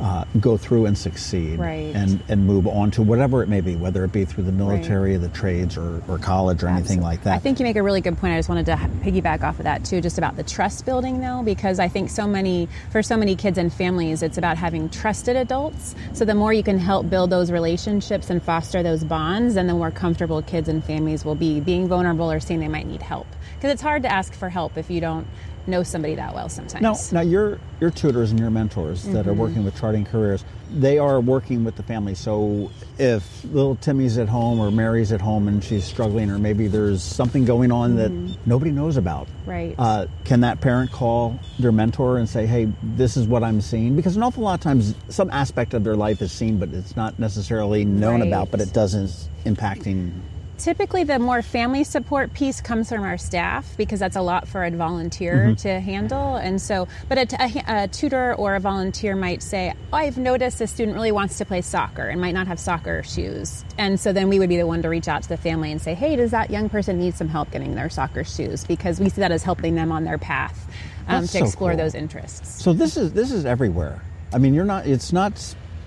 uh, 0.00 0.24
go 0.40 0.56
through 0.56 0.86
and 0.86 0.96
succeed 0.96 1.58
right. 1.58 1.94
and, 1.94 2.22
and 2.28 2.46
move 2.46 2.66
on 2.66 2.90
to 2.90 3.02
whatever 3.02 3.42
it 3.42 3.48
may 3.48 3.60
be, 3.60 3.76
whether 3.76 4.04
it 4.04 4.12
be 4.12 4.24
through 4.24 4.44
the 4.44 4.52
military, 4.52 5.12
right. 5.12 5.20
the 5.20 5.28
trades, 5.28 5.76
or, 5.76 6.02
or 6.08 6.18
college, 6.18 6.62
or 6.62 6.68
Absolutely. 6.68 6.92
anything 6.92 7.02
like 7.02 7.22
that. 7.24 7.34
I 7.34 7.38
think 7.38 7.58
you 7.58 7.64
make 7.64 7.76
a 7.76 7.82
really 7.82 8.00
good 8.00 8.18
point. 8.18 8.34
I 8.34 8.38
just 8.38 8.48
wanted 8.48 8.66
to 8.66 8.76
piggyback 9.02 9.42
off 9.42 9.58
of 9.58 9.64
that 9.64 9.84
too, 9.84 10.00
just 10.00 10.18
about 10.18 10.36
the 10.36 10.42
trust 10.42 10.84
building 10.84 11.20
though, 11.20 11.42
because 11.42 11.78
I 11.78 11.88
think 11.88 12.10
so 12.10 12.26
many, 12.26 12.68
for 12.90 13.02
so 13.02 13.16
many 13.16 13.36
kids 13.36 13.58
and 13.58 13.72
families, 13.72 14.22
it's 14.22 14.38
about 14.38 14.56
having 14.56 14.88
trusted 14.90 15.36
adults. 15.36 15.94
So 16.12 16.24
the 16.24 16.34
more 16.34 16.52
you 16.52 16.62
can 16.62 16.78
help 16.78 17.08
build 17.08 17.30
those 17.30 17.50
relationships 17.50 18.30
and 18.30 18.42
foster 18.42 18.82
those 18.82 19.04
bonds, 19.04 19.54
then 19.54 19.66
the 19.66 19.74
more 19.74 19.90
comfortable 19.90 20.42
kids 20.42 20.68
and 20.68 20.84
families 20.84 21.24
will 21.24 21.34
be 21.34 21.60
being 21.60 21.88
vulnerable 21.88 22.30
or 22.30 22.40
saying 22.40 22.60
they 22.60 22.68
might 22.68 22.86
need 22.86 23.02
help. 23.02 23.26
Because 23.54 23.72
it's 23.72 23.82
hard 23.82 24.02
to 24.02 24.12
ask 24.12 24.34
for 24.34 24.50
help 24.50 24.76
if 24.76 24.90
you 24.90 25.00
don't 25.00 25.26
know 25.66 25.82
somebody 25.82 26.14
that 26.14 26.34
well 26.34 26.48
sometimes. 26.48 27.12
Now, 27.12 27.20
now 27.20 27.28
your 27.28 27.58
your 27.80 27.90
tutors 27.90 28.30
and 28.30 28.40
your 28.40 28.50
mentors 28.50 29.02
mm-hmm. 29.02 29.12
that 29.14 29.26
are 29.26 29.30
mm-hmm. 29.30 29.40
working 29.40 29.64
with 29.64 29.78
charting 29.78 30.04
careers, 30.04 30.44
they 30.70 30.98
are 30.98 31.20
working 31.20 31.64
with 31.64 31.76
the 31.76 31.82
family. 31.82 32.14
So 32.14 32.70
if 32.98 33.44
little 33.44 33.76
Timmy's 33.76 34.18
at 34.18 34.28
home 34.28 34.58
or 34.60 34.70
Mary's 34.70 35.12
at 35.12 35.20
home 35.20 35.48
and 35.48 35.62
she's 35.62 35.84
struggling, 35.84 36.30
or 36.30 36.38
maybe 36.38 36.68
there's 36.68 37.02
something 37.02 37.44
going 37.44 37.72
on 37.72 37.96
mm-hmm. 37.96 38.26
that 38.26 38.38
nobody 38.46 38.70
knows 38.70 38.96
about, 38.96 39.28
right? 39.44 39.74
Uh, 39.78 40.06
can 40.24 40.40
that 40.40 40.60
parent 40.60 40.92
call 40.92 41.38
their 41.58 41.72
mentor 41.72 42.18
and 42.18 42.28
say, 42.28 42.46
"Hey, 42.46 42.72
this 42.82 43.16
is 43.16 43.26
what 43.26 43.42
I'm 43.42 43.60
seeing"? 43.60 43.96
Because 43.96 44.16
an 44.16 44.22
awful 44.22 44.42
lot 44.42 44.54
of 44.54 44.60
times, 44.60 44.94
some 45.08 45.30
aspect 45.30 45.74
of 45.74 45.84
their 45.84 45.96
life 45.96 46.22
is 46.22 46.32
seen, 46.32 46.58
but 46.58 46.70
it's 46.70 46.96
not 46.96 47.18
necessarily 47.18 47.84
known 47.84 48.20
right. 48.20 48.28
about, 48.28 48.50
but 48.50 48.60
it 48.60 48.72
doesn't 48.72 49.10
impacting 49.44 50.12
Typically, 50.58 51.04
the 51.04 51.18
more 51.18 51.42
family 51.42 51.84
support 51.84 52.32
piece 52.32 52.60
comes 52.60 52.88
from 52.88 53.02
our 53.02 53.18
staff 53.18 53.76
because 53.76 54.00
that's 54.00 54.16
a 54.16 54.22
lot 54.22 54.48
for 54.48 54.64
a 54.64 54.70
volunteer 54.70 55.48
mm-hmm. 55.48 55.54
to 55.54 55.80
handle. 55.80 56.36
And 56.36 56.60
so, 56.60 56.88
but 57.08 57.32
a, 57.32 57.42
a, 57.42 57.84
a, 57.84 57.88
tutor 57.88 58.34
or 58.34 58.54
a 58.54 58.60
volunteer 58.60 59.14
might 59.14 59.42
say, 59.42 59.74
oh, 59.92 59.96
I've 59.96 60.16
noticed 60.16 60.60
a 60.60 60.66
student 60.66 60.94
really 60.94 61.12
wants 61.12 61.38
to 61.38 61.44
play 61.44 61.60
soccer 61.60 62.08
and 62.08 62.20
might 62.20 62.32
not 62.32 62.46
have 62.46 62.58
soccer 62.58 63.02
shoes. 63.02 63.64
And 63.76 64.00
so 64.00 64.12
then 64.12 64.28
we 64.28 64.38
would 64.38 64.48
be 64.48 64.56
the 64.56 64.66
one 64.66 64.82
to 64.82 64.88
reach 64.88 65.08
out 65.08 65.22
to 65.24 65.28
the 65.28 65.36
family 65.36 65.70
and 65.70 65.80
say, 65.80 65.94
hey, 65.94 66.16
does 66.16 66.30
that 66.30 66.50
young 66.50 66.70
person 66.70 66.98
need 66.98 67.14
some 67.14 67.28
help 67.28 67.50
getting 67.50 67.74
their 67.74 67.90
soccer 67.90 68.24
shoes? 68.24 68.64
Because 68.64 68.98
we 68.98 69.10
see 69.10 69.20
that 69.20 69.32
as 69.32 69.42
helping 69.42 69.74
them 69.74 69.92
on 69.92 70.04
their 70.04 70.18
path 70.18 70.70
um, 71.08 71.22
to 71.22 71.28
so 71.28 71.44
explore 71.44 71.70
cool. 71.72 71.78
those 71.78 71.94
interests. 71.94 72.62
So 72.62 72.72
this 72.72 72.96
is 72.96 73.12
this 73.12 73.30
is 73.30 73.44
everywhere. 73.44 74.02
I 74.32 74.38
mean, 74.38 74.54
you're 74.54 74.64
not. 74.64 74.86
It's 74.86 75.12
not 75.12 75.38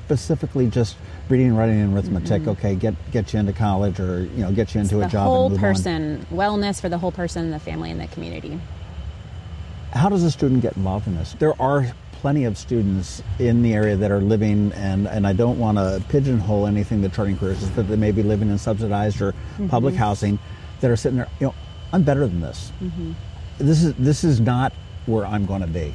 specifically 0.06 0.68
just 0.68 0.96
reading, 1.30 1.56
writing, 1.56 1.80
and 1.80 1.94
arithmetic. 1.94 2.42
Mm-hmm. 2.42 2.50
Okay, 2.50 2.76
get 2.76 2.96
get 3.12 3.34
you 3.34 3.40
into 3.40 3.54
college, 3.54 4.00
or 4.00 4.24
you 4.24 4.44
know, 4.44 4.52
get 4.52 4.74
you 4.74 4.82
into 4.82 5.00
it's 5.02 5.10
a 5.10 5.12
job. 5.12 5.26
The 5.26 5.30
whole 5.30 5.58
person, 5.58 6.26
on. 6.32 6.38
wellness 6.38 6.82
for 6.82 6.90
the 6.90 6.98
whole 6.98 7.12
person, 7.12 7.52
the 7.52 7.60
family, 7.60 7.92
and 7.92 8.00
the 8.00 8.08
community. 8.08 8.60
How 9.92 10.10
does 10.10 10.24
a 10.24 10.32
student 10.32 10.62
get 10.62 10.76
involved 10.78 11.08
in 11.08 11.16
this? 11.16 11.36
There 11.40 11.60
are 11.62 11.92
plenty 12.12 12.44
of 12.44 12.58
students 12.58 13.24
in 13.40 13.64
the 13.64 13.74
area 13.74 13.96
that 13.96 14.12
are 14.12 14.20
living, 14.20 14.72
and, 14.74 15.08
and 15.08 15.26
I 15.26 15.34
don't 15.34 15.58
want 15.58 15.78
to 15.78 16.04
pigeonhole 16.10 16.68
anything 16.68 17.02
that 17.02 17.14
charting 17.14 17.38
careers 17.38 17.64
is, 17.64 17.70
but 17.70 17.88
they 17.88 17.96
may 17.96 18.12
be 18.12 18.24
living 18.24 18.50
in 18.50 18.58
subsidized 18.58 19.22
or 19.22 19.32
mm-hmm. 19.32 19.68
public 19.68 19.96
housing 19.96 20.38
that 20.82 20.92
are 20.92 20.98
sitting 20.98 21.18
there. 21.18 21.30
You 21.40 21.48
know, 21.48 21.56
I'm 21.94 22.04
better 22.04 22.28
than 22.28 22.42
this. 22.42 22.72
Mm-hmm. 22.82 23.14
This 23.58 23.84
is 23.84 23.94
this 23.96 24.24
is 24.24 24.40
not 24.40 24.74
where 25.06 25.26
I'm 25.26 25.46
going 25.46 25.62
to 25.62 25.68
be, 25.68 25.94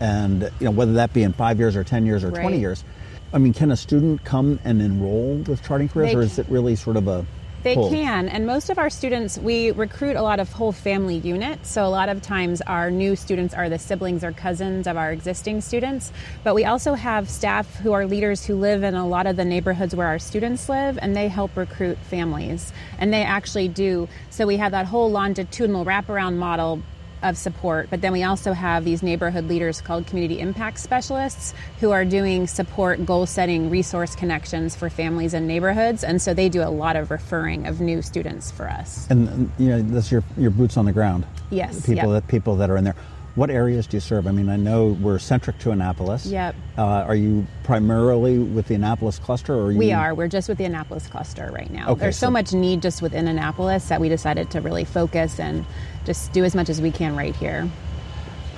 and 0.00 0.42
you 0.58 0.64
know 0.66 0.70
whether 0.70 0.94
that 0.94 1.12
be 1.12 1.22
in 1.22 1.32
five 1.32 1.58
years 1.58 1.76
or 1.76 1.84
ten 1.84 2.04
years 2.06 2.24
or 2.24 2.30
right. 2.30 2.40
twenty 2.40 2.58
years 2.58 2.84
I 3.32 3.38
mean, 3.38 3.54
can 3.54 3.70
a 3.70 3.76
student 3.76 4.24
come 4.24 4.60
and 4.64 4.82
enroll 4.82 5.36
with 5.36 5.64
charting 5.64 5.88
careers, 5.88 6.12
they, 6.12 6.16
or 6.16 6.22
is 6.22 6.38
it 6.38 6.46
really 6.48 6.76
sort 6.76 6.96
of 6.96 7.08
a 7.08 7.24
they 7.62 7.74
pull? 7.74 7.90
can, 7.90 8.28
and 8.28 8.44
most 8.44 8.70
of 8.70 8.78
our 8.78 8.90
students, 8.90 9.38
we 9.38 9.70
recruit 9.70 10.16
a 10.16 10.22
lot 10.22 10.40
of 10.40 10.52
whole 10.52 10.72
family 10.72 11.16
units. 11.16 11.70
So 11.70 11.86
a 11.86 11.88
lot 11.88 12.08
of 12.08 12.20
times 12.20 12.60
our 12.62 12.90
new 12.90 13.14
students 13.14 13.54
are 13.54 13.68
the 13.68 13.78
siblings 13.78 14.24
or 14.24 14.32
cousins 14.32 14.86
of 14.86 14.96
our 14.96 15.12
existing 15.12 15.60
students. 15.60 16.12
But 16.44 16.54
we 16.54 16.64
also 16.64 16.94
have 16.94 17.30
staff 17.30 17.76
who 17.76 17.92
are 17.92 18.04
leaders 18.04 18.44
who 18.44 18.56
live 18.56 18.82
in 18.82 18.94
a 18.94 19.06
lot 19.06 19.26
of 19.26 19.36
the 19.36 19.44
neighborhoods 19.44 19.94
where 19.94 20.08
our 20.08 20.18
students 20.18 20.68
live, 20.68 20.98
and 21.00 21.16
they 21.16 21.28
help 21.28 21.56
recruit 21.56 21.98
families. 21.98 22.72
And 22.98 23.14
they 23.14 23.22
actually 23.22 23.68
do. 23.68 24.08
So 24.30 24.46
we 24.46 24.56
have 24.56 24.72
that 24.72 24.86
whole 24.86 25.10
longitudinal 25.10 25.84
wraparound 25.84 26.36
model 26.36 26.82
of 27.22 27.36
support. 27.36 27.88
But 27.90 28.00
then 28.00 28.12
we 28.12 28.22
also 28.22 28.52
have 28.52 28.84
these 28.84 29.02
neighborhood 29.02 29.48
leaders 29.48 29.80
called 29.80 30.06
community 30.06 30.40
impact 30.40 30.78
specialists 30.78 31.54
who 31.80 31.90
are 31.90 32.04
doing 32.04 32.46
support, 32.46 33.04
goal 33.06 33.26
setting, 33.26 33.70
resource 33.70 34.14
connections 34.14 34.74
for 34.76 34.90
families 34.90 35.34
and 35.34 35.46
neighborhoods. 35.46 36.04
And 36.04 36.20
so 36.20 36.34
they 36.34 36.48
do 36.48 36.62
a 36.62 36.70
lot 36.70 36.96
of 36.96 37.10
referring 37.10 37.66
of 37.66 37.80
new 37.80 38.02
students 38.02 38.50
for 38.50 38.68
us. 38.68 39.06
And 39.10 39.50
you 39.58 39.68
know, 39.68 39.82
that's 39.82 40.10
your 40.10 40.22
your 40.36 40.50
boots 40.50 40.76
on 40.76 40.84
the 40.84 40.92
ground. 40.92 41.26
Yes. 41.50 41.86
People 41.86 42.12
yep. 42.12 42.22
that 42.22 42.28
people 42.28 42.56
that 42.56 42.70
are 42.70 42.76
in 42.76 42.84
there. 42.84 42.96
What 43.34 43.48
areas 43.50 43.86
do 43.86 43.96
you 43.96 44.00
serve? 44.00 44.26
I 44.26 44.30
mean, 44.30 44.50
I 44.50 44.56
know 44.56 44.88
we're 44.88 45.18
centric 45.18 45.58
to 45.60 45.70
Annapolis. 45.70 46.26
Yep. 46.26 46.54
Uh, 46.76 46.82
are 46.82 47.14
you 47.14 47.46
primarily 47.62 48.38
with 48.38 48.68
the 48.68 48.74
Annapolis 48.74 49.18
cluster, 49.18 49.54
or 49.54 49.66
are 49.66 49.72
you... 49.72 49.78
We 49.78 49.92
are. 49.92 50.14
We're 50.14 50.28
just 50.28 50.50
with 50.50 50.58
the 50.58 50.64
Annapolis 50.64 51.06
cluster 51.06 51.50
right 51.50 51.70
now. 51.70 51.90
Okay, 51.92 52.00
There's 52.00 52.18
so, 52.18 52.26
so- 52.26 52.30
much 52.30 52.52
need 52.52 52.82
just 52.82 53.00
within 53.00 53.26
Annapolis 53.28 53.88
that 53.88 54.00
we 54.02 54.10
decided 54.10 54.50
to 54.50 54.60
really 54.60 54.84
focus 54.84 55.40
and 55.40 55.64
just 56.04 56.32
do 56.32 56.44
as 56.44 56.54
much 56.54 56.68
as 56.68 56.82
we 56.82 56.90
can 56.90 57.16
right 57.16 57.34
here. 57.34 57.70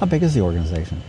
How 0.01 0.07
big 0.07 0.25
is 0.25 0.35
the 0.35 0.41
organization? 0.41 1.01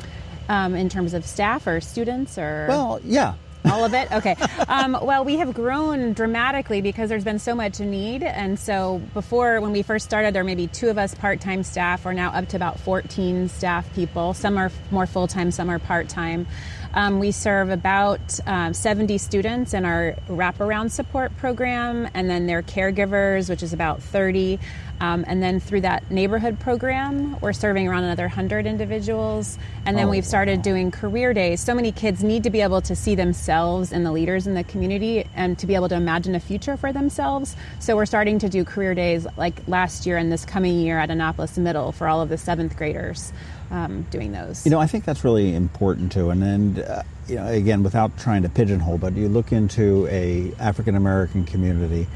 Um, 0.48 0.76
in 0.76 0.90
terms 0.90 1.16
of 1.16 1.26
staff 1.26 1.66
or 1.66 1.82
students 1.82 2.38
or 2.38 2.68
Well, 2.70 3.02
yeah. 3.04 3.34
All 3.72 3.84
of 3.84 3.94
it? 3.94 4.12
Okay. 4.12 4.36
Um, 4.68 4.98
well 5.02 5.24
we 5.24 5.38
have 5.38 5.54
grown 5.54 6.14
dramatically 6.14 6.82
because 6.82 7.10
there's 7.10 7.24
been 7.24 7.40
so 7.40 7.56
much 7.56 7.80
need. 7.80 8.24
And 8.24 8.60
so 8.60 9.02
before 9.14 9.62
when 9.62 9.72
we 9.72 9.82
first 9.82 10.06
started 10.06 10.34
there 10.34 10.44
were 10.44 10.48
maybe 10.48 10.68
two 10.68 10.90
of 10.90 10.98
us 10.98 11.14
part-time 11.16 11.64
staff. 11.64 12.06
We're 12.06 12.14
now 12.14 12.32
up 12.32 12.48
to 12.50 12.58
about 12.58 12.80
14 12.80 13.50
staff 13.50 13.92
people. 13.94 14.34
Some 14.34 14.58
are 14.58 14.72
more 14.92 15.06
full-time 15.06 15.52
some 15.52 15.70
are 15.70 15.80
part-time 15.80 16.48
um, 16.96 17.20
we 17.20 17.32
serve 17.32 17.70
about 17.70 18.40
um, 18.48 18.74
70 18.74 19.18
students 19.18 19.74
in 19.74 19.86
our 19.86 20.16
wraparound 20.28 20.92
support 20.92 21.36
program 21.38 22.10
and 22.14 22.30
then 22.30 22.48
their 22.48 22.64
caregivers 22.64 23.50
which 23.50 23.62
is 23.62 23.74
about 23.74 24.02
30 24.02 24.60
um, 25.02 25.26
and 25.28 25.44
then 25.44 25.60
through 25.60 25.82
that 25.82 26.10
neighborhood 26.10 26.60
program 26.60 27.38
we're 27.42 27.54
serving 27.54 27.88
around 27.88 28.06
another 28.06 28.24
100 28.24 28.66
individuals. 28.66 29.58
And 29.86 29.98
then 29.98 30.08
Oh, 30.08 30.10
we've 30.10 30.26
started 30.26 30.62
doing 30.62 30.92
career 30.92 31.34
days. 31.34 31.62
So 31.62 31.74
many 31.74 31.92
kids 31.92 32.24
need 32.24 32.44
to 32.44 32.50
be 32.50 32.62
able 32.62 32.82
to 32.82 32.96
see 32.96 33.16
themselves 33.16 33.92
and 33.92 34.06
the 34.06 34.12
leaders 34.12 34.48
in 34.48 34.54
the 34.54 34.64
community 34.64 35.26
and 35.36 35.58
to 35.60 35.68
be 35.68 35.76
able 35.76 35.90
to 35.90 35.96
imagine 35.96 36.36
a 36.36 36.40
future 36.40 36.78
for 36.78 36.94
themselves. 36.94 37.56
So 37.80 37.96
we're 37.96 38.06
starting 38.06 38.40
to 38.40 38.50
do 38.50 38.64
career 38.64 38.94
days 38.94 39.28
like 39.38 39.68
last 39.68 40.06
year 40.06 40.18
and 40.18 40.32
this 40.32 40.46
coming 40.46 40.80
year 40.80 41.00
at 41.00 41.10
annapolis 41.10 41.58
middle 41.58 41.92
for 41.92 42.08
all 42.08 42.22
of 42.22 42.30
the 42.30 42.38
seventh 42.38 42.78
graders 42.78 43.34
um, 43.72 44.04
doing 44.12 44.32
those 44.32 44.66
You 44.66 44.72
know, 44.72 44.80
I 44.80 44.88
think 44.88 45.06
that's 45.06 45.24
really 45.24 45.56
important 45.56 46.12
too. 46.12 46.30
And 46.30 46.42
then, 46.42 46.84
uh, 46.84 47.04
you 47.28 47.36
know, 47.36 47.48
again, 47.48 47.84
without 47.84 48.18
trying 48.18 48.44
to 48.44 48.50
pigeonhole, 48.50 48.98
but 48.98 49.14
you 49.16 49.28
look 49.28 49.52
into 49.52 50.08
a 50.08 50.54
African 50.60 50.96
American 50.96 51.44
community, 51.46 52.08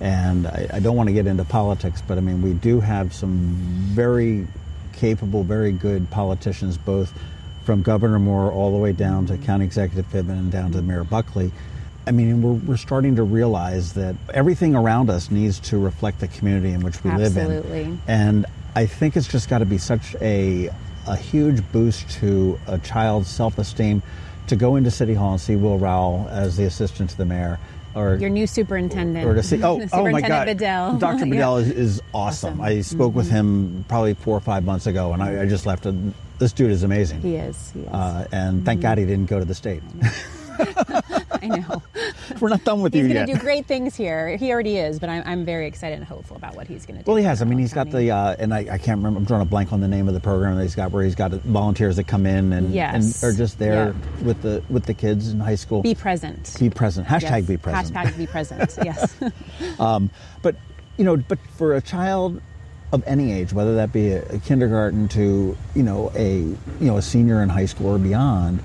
and 0.00 0.46
I, 0.46 0.68
I 0.74 0.80
don't 0.80 0.96
want 0.96 1.08
to 1.08 1.12
get 1.12 1.26
into 1.26 1.44
politics, 1.44 2.02
but 2.06 2.18
I 2.18 2.20
mean, 2.20 2.42
we 2.42 2.52
do 2.52 2.80
have 2.80 3.12
some 3.14 3.56
very 3.94 4.46
capable, 4.92 5.44
very 5.44 5.72
good 5.72 6.10
politicians, 6.10 6.76
both 6.76 7.12
from 7.64 7.82
Governor 7.82 8.18
Moore 8.18 8.50
all 8.50 8.70
the 8.72 8.78
way 8.78 8.92
down 8.92 9.26
to 9.26 9.36
County 9.38 9.64
Executive 9.64 10.08
Pittman 10.10 10.38
and 10.38 10.52
down 10.52 10.72
to 10.72 10.82
Mayor 10.82 11.04
Buckley. 11.04 11.52
I 12.06 12.10
mean, 12.10 12.40
we're, 12.40 12.54
we're 12.54 12.76
starting 12.78 13.16
to 13.16 13.22
realize 13.22 13.92
that 13.92 14.16
everything 14.32 14.74
around 14.74 15.10
us 15.10 15.30
needs 15.30 15.60
to 15.60 15.78
reflect 15.78 16.20
the 16.20 16.28
community 16.28 16.72
in 16.72 16.80
which 16.80 17.04
we 17.04 17.10
live 17.10 17.36
in. 17.36 17.50
Absolutely. 17.50 17.98
And 18.06 18.46
I 18.74 18.86
think 18.86 19.16
it's 19.16 19.28
just 19.28 19.50
got 19.50 19.58
to 19.58 19.66
be 19.66 19.76
such 19.76 20.14
a, 20.22 20.70
a 21.08 21.16
huge 21.16 21.62
boost 21.72 22.08
to 22.10 22.58
a 22.66 22.78
child's 22.78 23.28
self 23.28 23.58
esteem 23.58 24.02
to 24.46 24.56
go 24.56 24.76
into 24.76 24.90
City 24.90 25.14
Hall 25.14 25.32
and 25.32 25.40
see 25.40 25.56
Will 25.56 25.78
Rowell 25.78 26.28
as 26.30 26.56
the 26.56 26.64
assistant 26.64 27.10
to 27.10 27.16
the 27.16 27.24
mayor. 27.24 27.58
Or, 27.94 28.16
your 28.16 28.30
new 28.30 28.46
superintendent 28.46 29.26
or 29.26 29.34
to 29.34 29.42
see, 29.42 29.62
oh, 29.62 29.80
oh, 29.92 30.04
oh 30.04 30.10
my 30.10 30.20
God. 30.20 30.46
Bedell. 30.46 30.98
Dr. 30.98 31.24
Yeah. 31.26 31.30
Bedell 31.32 31.56
is, 31.56 31.70
is 31.70 32.02
awesome. 32.14 32.60
Awesome. 32.60 32.60
I 32.60 32.80
spoke 32.82 33.14
with 33.14 33.26
mm-hmm. 33.26 33.36
him 33.36 33.84
probably 33.88 34.14
four 34.14 34.36
or 34.36 34.40
five 34.40 34.64
months 34.64 34.86
ago, 34.86 35.12
and 35.12 35.22
I, 35.22 35.42
I 35.42 35.46
just 35.46 35.66
left. 35.66 35.86
A, 35.86 35.96
this 36.38 36.52
dude 36.52 36.70
is 36.70 36.84
amazing. 36.84 37.20
he 37.20 37.34
is 37.34 37.72
he 37.72 37.80
is 37.80 37.88
Uh, 37.88 38.28
and 38.30 38.64
thank 38.64 38.78
mm-hmm. 38.78 38.88
God 38.88 38.98
he 38.98 39.06
didn't 39.06 39.26
go 39.26 39.38
to 39.38 39.44
the 39.44 39.54
state. 39.54 39.82
Mm-hmm. 39.82 40.37
i 41.42 41.46
know 41.48 41.82
We're 42.40 42.48
not 42.50 42.64
done 42.64 42.80
with 42.82 42.94
you. 42.94 43.02
yet. 43.04 43.08
he's 43.08 43.14
going 43.16 43.26
to 43.28 43.34
do 43.34 43.40
great 43.40 43.66
things 43.66 43.96
here 43.96 44.36
he 44.36 44.52
already 44.52 44.76
is 44.78 44.98
but 44.98 45.08
I'm, 45.08 45.22
I'm 45.26 45.44
very 45.44 45.66
excited 45.66 45.96
and 45.96 46.04
hopeful 46.04 46.36
about 46.36 46.54
what 46.56 46.66
he's 46.66 46.84
going 46.86 46.98
to 46.98 47.04
do 47.04 47.08
Well, 47.10 47.16
he 47.16 47.24
has. 47.24 47.40
I 47.42 47.44
mean, 47.44 47.58
he's 47.58 47.72
got 47.72 47.90
the, 47.90 48.10
uh, 48.10 48.36
and 48.38 48.52
I, 48.54 48.58
I 48.60 48.78
can't 48.78 48.98
remember. 48.98 49.18
I'm 49.18 49.24
drawing 49.24 49.42
a 49.42 49.46
blank 49.46 49.72
on 49.72 49.80
the 49.80 49.88
name 49.88 50.08
of 50.08 50.14
the 50.14 50.20
program 50.20 50.56
that 50.56 50.62
he's 50.62 50.74
got, 50.74 50.90
where 50.92 51.02
he's 51.04 51.14
got 51.14 51.30
volunteers 51.32 51.96
that 51.96 52.04
come 52.04 52.26
in 52.26 52.52
and, 52.52 52.72
Yes. 52.72 53.22
and 53.22 53.28
are 53.32 53.36
just 53.36 53.58
there 53.58 53.94
Yeah. 54.20 54.24
with 54.24 54.42
the 54.42 54.62
with 54.68 54.84
the 54.84 54.94
kids 54.94 55.30
in 55.30 55.40
high 55.40 55.54
school. 55.54 55.82
be 55.82 55.94
present 55.94 56.54
Be 56.60 56.70
present. 56.70 57.06
Hashtag 57.06 57.22
Yes. 57.40 57.46
be 57.46 57.56
present. 57.56 57.96
Hashtag 57.96 58.16
be 58.18 58.26
present. 58.26 58.78
Yes. 58.84 59.14
Um, 59.78 60.10
but 60.42 60.56
you 60.96 61.04
know, 61.04 61.16
but 61.16 61.38
for 61.56 61.74
a 61.74 61.80
child 61.80 62.40
of 62.92 63.02
any 63.06 63.32
age, 63.32 63.52
whether 63.52 63.74
that 63.76 63.92
be 63.92 64.12
a, 64.12 64.22
a 64.30 64.38
kindergarten 64.38 65.08
to 65.08 65.56
you 65.74 65.82
know 65.82 66.10
a 66.14 66.38
you 66.40 66.56
know 66.80 66.96
a 66.96 67.02
senior 67.02 67.42
in 67.42 67.48
high 67.48 67.66
school 67.66 67.88
or 67.94 67.98
beyond, 67.98 68.60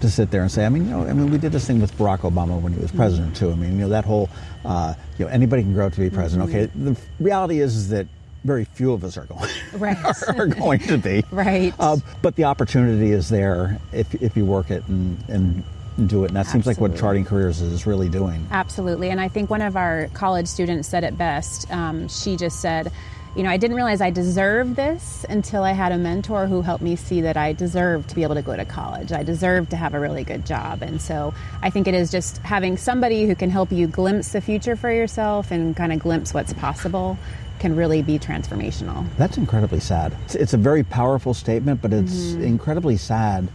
to 0.00 0.10
sit 0.10 0.30
there 0.30 0.42
and 0.42 0.50
say, 0.50 0.66
I 0.66 0.68
mean, 0.68 0.84
you 0.84 0.90
know, 0.90 1.06
I 1.06 1.12
mean, 1.12 1.30
we 1.30 1.38
did 1.38 1.52
this 1.52 1.66
thing 1.66 1.80
with 1.80 1.96
Barack 1.96 2.20
Obama 2.20 2.60
when 2.60 2.72
he 2.72 2.80
was 2.80 2.92
president 2.92 3.36
too. 3.36 3.50
I 3.50 3.54
mean, 3.54 3.72
you 3.72 3.78
know, 3.78 3.88
that 3.88 4.04
whole 4.04 4.28
uh, 4.64 4.94
you 5.18 5.24
know 5.24 5.30
anybody 5.30 5.62
can 5.62 5.72
grow 5.72 5.86
up 5.86 5.92
to 5.94 6.00
be 6.00 6.10
president. 6.10 6.48
Okay, 6.48 6.66
the 6.74 6.96
reality 7.20 7.60
is, 7.60 7.76
is 7.76 7.88
that 7.90 8.06
very 8.44 8.64
few 8.64 8.92
of 8.92 9.02
us 9.02 9.16
are 9.16 9.24
going 9.24 9.50
Right. 9.74 9.96
are 10.38 10.46
going 10.46 10.80
to 10.80 10.98
be 10.98 11.24
Right. 11.30 11.78
Um, 11.80 12.02
but 12.22 12.36
the 12.36 12.44
opportunity 12.44 13.10
is 13.10 13.28
there 13.28 13.78
if 13.92 14.14
if 14.22 14.36
you 14.36 14.44
work 14.44 14.70
it 14.70 14.86
and 14.86 15.18
and 15.28 15.64
do 16.06 16.24
it. 16.24 16.28
And 16.28 16.36
that 16.36 16.46
seems 16.46 16.66
like 16.66 16.78
what 16.78 16.94
Charting 16.96 17.24
Careers 17.24 17.60
is 17.62 17.86
really 17.86 18.08
doing. 18.08 18.46
Absolutely. 18.50 19.10
And 19.10 19.20
I 19.20 19.28
think 19.28 19.48
one 19.48 19.62
of 19.62 19.76
our 19.76 20.08
college 20.12 20.46
students 20.46 20.88
said 20.88 21.04
it 21.04 21.16
best. 21.16 21.70
Um, 21.72 22.08
she 22.08 22.36
just 22.36 22.60
said, 22.60 22.92
you 23.36 23.42
know, 23.42 23.50
I 23.50 23.58
didn't 23.58 23.76
realize 23.76 24.00
I 24.00 24.10
deserved 24.10 24.76
this 24.76 25.26
until 25.28 25.62
I 25.62 25.72
had 25.72 25.92
a 25.92 25.98
mentor 25.98 26.46
who 26.46 26.62
helped 26.62 26.82
me 26.82 26.96
see 26.96 27.20
that 27.20 27.36
I 27.36 27.52
deserved 27.52 28.08
to 28.08 28.14
be 28.14 28.22
able 28.22 28.34
to 28.36 28.42
go 28.42 28.56
to 28.56 28.64
college. 28.64 29.12
I 29.12 29.22
deserved 29.22 29.70
to 29.70 29.76
have 29.76 29.92
a 29.92 30.00
really 30.00 30.24
good 30.24 30.46
job. 30.46 30.80
And 30.80 31.00
so 31.02 31.34
I 31.60 31.68
think 31.68 31.86
it 31.86 31.92
is 31.94 32.10
just 32.10 32.38
having 32.38 32.78
somebody 32.78 33.26
who 33.26 33.34
can 33.34 33.50
help 33.50 33.70
you 33.70 33.88
glimpse 33.88 34.32
the 34.32 34.40
future 34.40 34.74
for 34.74 34.90
yourself 34.90 35.50
and 35.50 35.76
kind 35.76 35.92
of 35.92 35.98
glimpse 35.98 36.32
what's 36.32 36.54
possible 36.54 37.18
can 37.58 37.76
really 37.76 38.00
be 38.02 38.18
transformational. 38.18 39.06
That's 39.18 39.36
incredibly 39.36 39.80
sad. 39.80 40.16
It's, 40.24 40.34
it's 40.34 40.54
a 40.54 40.58
very 40.58 40.82
powerful 40.82 41.34
statement, 41.34 41.82
but 41.82 41.92
it's 41.92 42.12
Mm-hmm. 42.12 42.42
incredibly 42.42 42.96
sad 42.96 43.48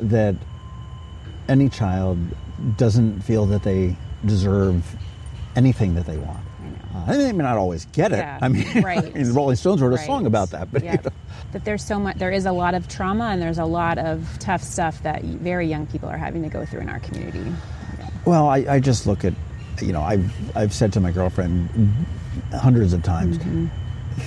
that 0.00 0.34
any 1.48 1.68
child 1.68 2.18
doesn't 2.76 3.20
feel 3.22 3.46
that 3.46 3.62
they 3.62 3.96
deserve 4.24 4.96
anything 5.54 5.94
that 5.94 6.06
they 6.06 6.18
want. 6.18 6.40
Uh, 7.06 7.16
they 7.16 7.32
may 7.32 7.42
not 7.44 7.56
always 7.56 7.84
get 7.86 8.12
it. 8.12 8.18
Yeah, 8.18 8.38
I 8.40 8.48
mean, 8.48 8.66
right. 8.82 8.98
I 9.04 9.10
mean, 9.10 9.24
the 9.28 9.32
Rolling 9.32 9.56
Stones 9.56 9.80
wrote 9.82 9.92
a 9.92 9.96
Right. 9.96 10.06
song 10.06 10.26
about 10.26 10.50
that. 10.50 10.70
But 10.72 10.82
you 10.84 10.90
know. 10.92 10.98
that 11.52 11.64
there's 11.64 11.84
so 11.84 11.98
much 11.98 12.16
there 12.18 12.30
is 12.32 12.46
a 12.46 12.52
lot 12.52 12.74
of 12.74 12.88
trauma 12.88 13.24
and 13.26 13.40
there's 13.42 13.58
a 13.58 13.64
lot 13.64 13.98
of 13.98 14.26
tough 14.40 14.62
stuff 14.62 15.02
that 15.02 15.22
very 15.22 15.66
young 15.66 15.86
people 15.86 16.08
are 16.08 16.18
having 16.18 16.42
to 16.42 16.48
go 16.48 16.64
through 16.64 16.80
in 16.80 16.88
our 16.88 17.00
community 17.00 17.40
Yeah. 17.98 18.10
Well, 18.24 18.48
I, 18.48 18.58
I 18.68 18.80
just 18.80 19.06
look 19.06 19.24
at, 19.24 19.34
you 19.80 19.92
know, 19.92 20.02
I've, 20.02 20.56
I've 20.56 20.72
said 20.74 20.92
to 20.94 21.00
my 21.00 21.12
girlfriend 21.12 21.68
hundreds 22.52 22.92
of 22.92 23.02
times, 23.02 23.38
Mm-hmm. 23.38 23.66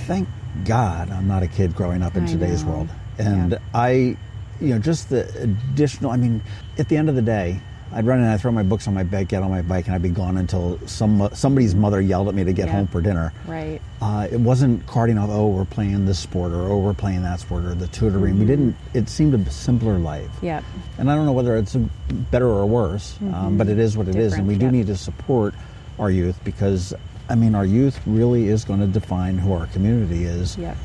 thank 0.06 0.28
God 0.64 1.10
I'm 1.10 1.28
not 1.28 1.42
a 1.42 1.48
kid 1.48 1.74
growing 1.74 2.02
up 2.02 2.16
in 2.16 2.24
I 2.24 2.26
today's 2.26 2.64
know. 2.64 2.70
world. 2.72 2.88
And. 3.18 3.58
I, 3.74 4.16
you 4.60 4.68
know, 4.74 4.78
just 4.78 5.08
the 5.08 5.26
additional, 5.40 6.10
I 6.10 6.18
mean, 6.18 6.42
at 6.78 6.88
the 6.90 6.96
end 6.98 7.08
of 7.08 7.14
the 7.14 7.22
day, 7.22 7.60
I'd 7.92 8.06
run 8.06 8.20
and 8.20 8.28
I'd 8.28 8.40
throw 8.40 8.52
my 8.52 8.62
books 8.62 8.86
on 8.86 8.94
my 8.94 9.02
bed, 9.02 9.28
get 9.28 9.42
on 9.42 9.50
my 9.50 9.62
bike, 9.62 9.86
and 9.86 9.94
I'd 9.94 10.02
be 10.02 10.10
gone 10.10 10.36
until 10.36 10.78
some 10.86 11.28
somebody's 11.32 11.74
mother 11.74 12.00
yelled 12.00 12.28
at 12.28 12.34
me 12.34 12.44
to 12.44 12.52
get 12.52 12.66
Yeah. 12.66 12.72
home 12.74 12.86
for 12.86 13.00
dinner. 13.00 13.32
right 13.46 13.80
Uh, 14.00 14.26
it 14.30 14.40
wasn't 14.40 14.86
carting 14.86 15.18
off, 15.18 15.28
oh, 15.30 15.48
we're 15.48 15.64
playing 15.64 16.06
this 16.06 16.18
sport, 16.18 16.52
or 16.52 16.62
oh, 16.68 16.78
we're 16.78 16.94
playing 16.94 17.22
that 17.22 17.40
sport, 17.40 17.64
or 17.64 17.74
the 17.74 17.86
tutoring. 17.88 18.38
We 18.38 18.46
didn't, 18.46 18.74
it 18.94 19.08
seemed 19.08 19.34
a 19.34 19.50
simpler 19.50 19.98
life. 19.98 20.30
yep 20.42 20.62
And 20.98 21.10
I 21.10 21.14
don't 21.16 21.26
know 21.26 21.32
whether 21.32 21.56
it's 21.56 21.76
better 22.30 22.48
or 22.48 22.64
worse, 22.66 23.16
um, 23.34 23.56
but 23.58 23.68
it 23.68 23.78
is 23.78 23.96
what 23.96 24.08
it 24.08 24.16
is, 24.16 24.32
and 24.34 24.46
Different, 24.46 24.48
we 24.48 24.54
do 24.56 24.64
yep. 24.66 24.72
need 24.72 24.86
to 24.86 24.96
support 24.96 25.54
our 25.98 26.10
youth 26.10 26.38
because, 26.44 26.94
I 27.28 27.34
mean, 27.34 27.54
our 27.54 27.66
youth 27.66 28.00
really 28.06 28.48
is 28.48 28.64
going 28.64 28.80
to 28.80 28.86
define 28.86 29.36
who 29.36 29.52
our 29.52 29.66
community 29.66 30.24
is 30.24 30.56
Yep. 30.56 30.76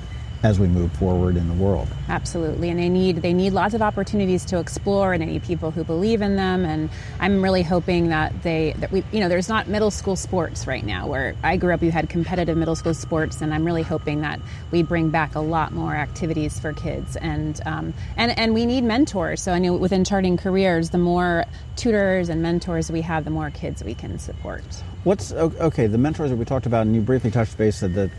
As 0.46 0.60
we 0.60 0.68
move 0.68 0.92
forward 0.92 1.38
in 1.38 1.48
the 1.48 1.56
world. 1.56 1.88
absolutely 2.08 2.70
and 2.70 2.80
they 2.80 2.88
need 2.88 3.16
they 3.24 3.34
need 3.34 3.52
lots 3.52 3.74
of 3.74 3.82
opportunities 3.82 4.46
to 4.46 4.60
explore 4.60 5.12
and 5.12 5.24
they 5.24 5.26
need 5.26 5.42
people 5.42 5.72
who 5.72 5.84
believe 5.84 6.22
in 6.22 6.36
them 6.36 6.64
and 6.64 6.88
i'm 7.20 7.44
really 7.44 7.64
hoping 7.64 8.10
that 8.10 8.32
they 8.44 8.72
that 8.78 8.92
we 8.92 9.04
you 9.12 9.20
know 9.20 9.28
there's 9.28 9.50
not 9.50 9.68
middle 9.68 9.90
school 9.90 10.16
sports 10.16 10.68
right 10.68 10.86
now 10.86 11.08
where 11.08 11.36
i 11.42 11.58
grew 11.58 11.74
up 11.74 11.82
you 11.82 11.90
had 11.90 12.08
competitive 12.10 12.56
middle 12.56 12.76
school 12.76 12.94
sports 12.94 13.42
and 13.42 13.56
i'm 13.56 13.66
really 13.66 13.82
hoping 13.82 14.22
that 14.22 14.40
we 14.70 14.84
bring 14.84 15.10
back 15.10 15.34
a 15.34 15.40
lot 15.40 15.72
more 15.72 15.96
activities 15.96 16.60
for 16.60 16.74
kids 16.74 17.16
and 17.16 17.60
um, 17.66 17.92
and 18.16 18.38
and 18.38 18.54
we 18.54 18.68
need 18.68 18.84
mentors 18.84 19.42
so 19.42 19.52
i 19.52 19.58
know 19.58 19.74
within 19.74 20.04
charting 20.04 20.38
careers 20.38 20.92
the 20.92 21.00
more 21.00 21.44
tutors 21.76 22.30
and 22.30 22.44
mentors 22.44 22.92
we 22.92 23.02
have 23.02 23.26
the 23.26 23.32
more 23.32 23.50
kids 23.50 23.84
we 23.84 23.96
can 23.96 24.20
support 24.20 24.64
What's 25.06 25.32
okay? 25.32 25.86
The 25.86 26.00
mentors 26.00 26.32
that 26.32 26.36
we 26.36 26.46
talked 26.46 26.66
about, 26.66 26.88
and 26.88 26.96
you 26.96 27.02
briefly 27.02 27.30
touched 27.30 27.56
base, 27.60 27.82
that 27.82 28.10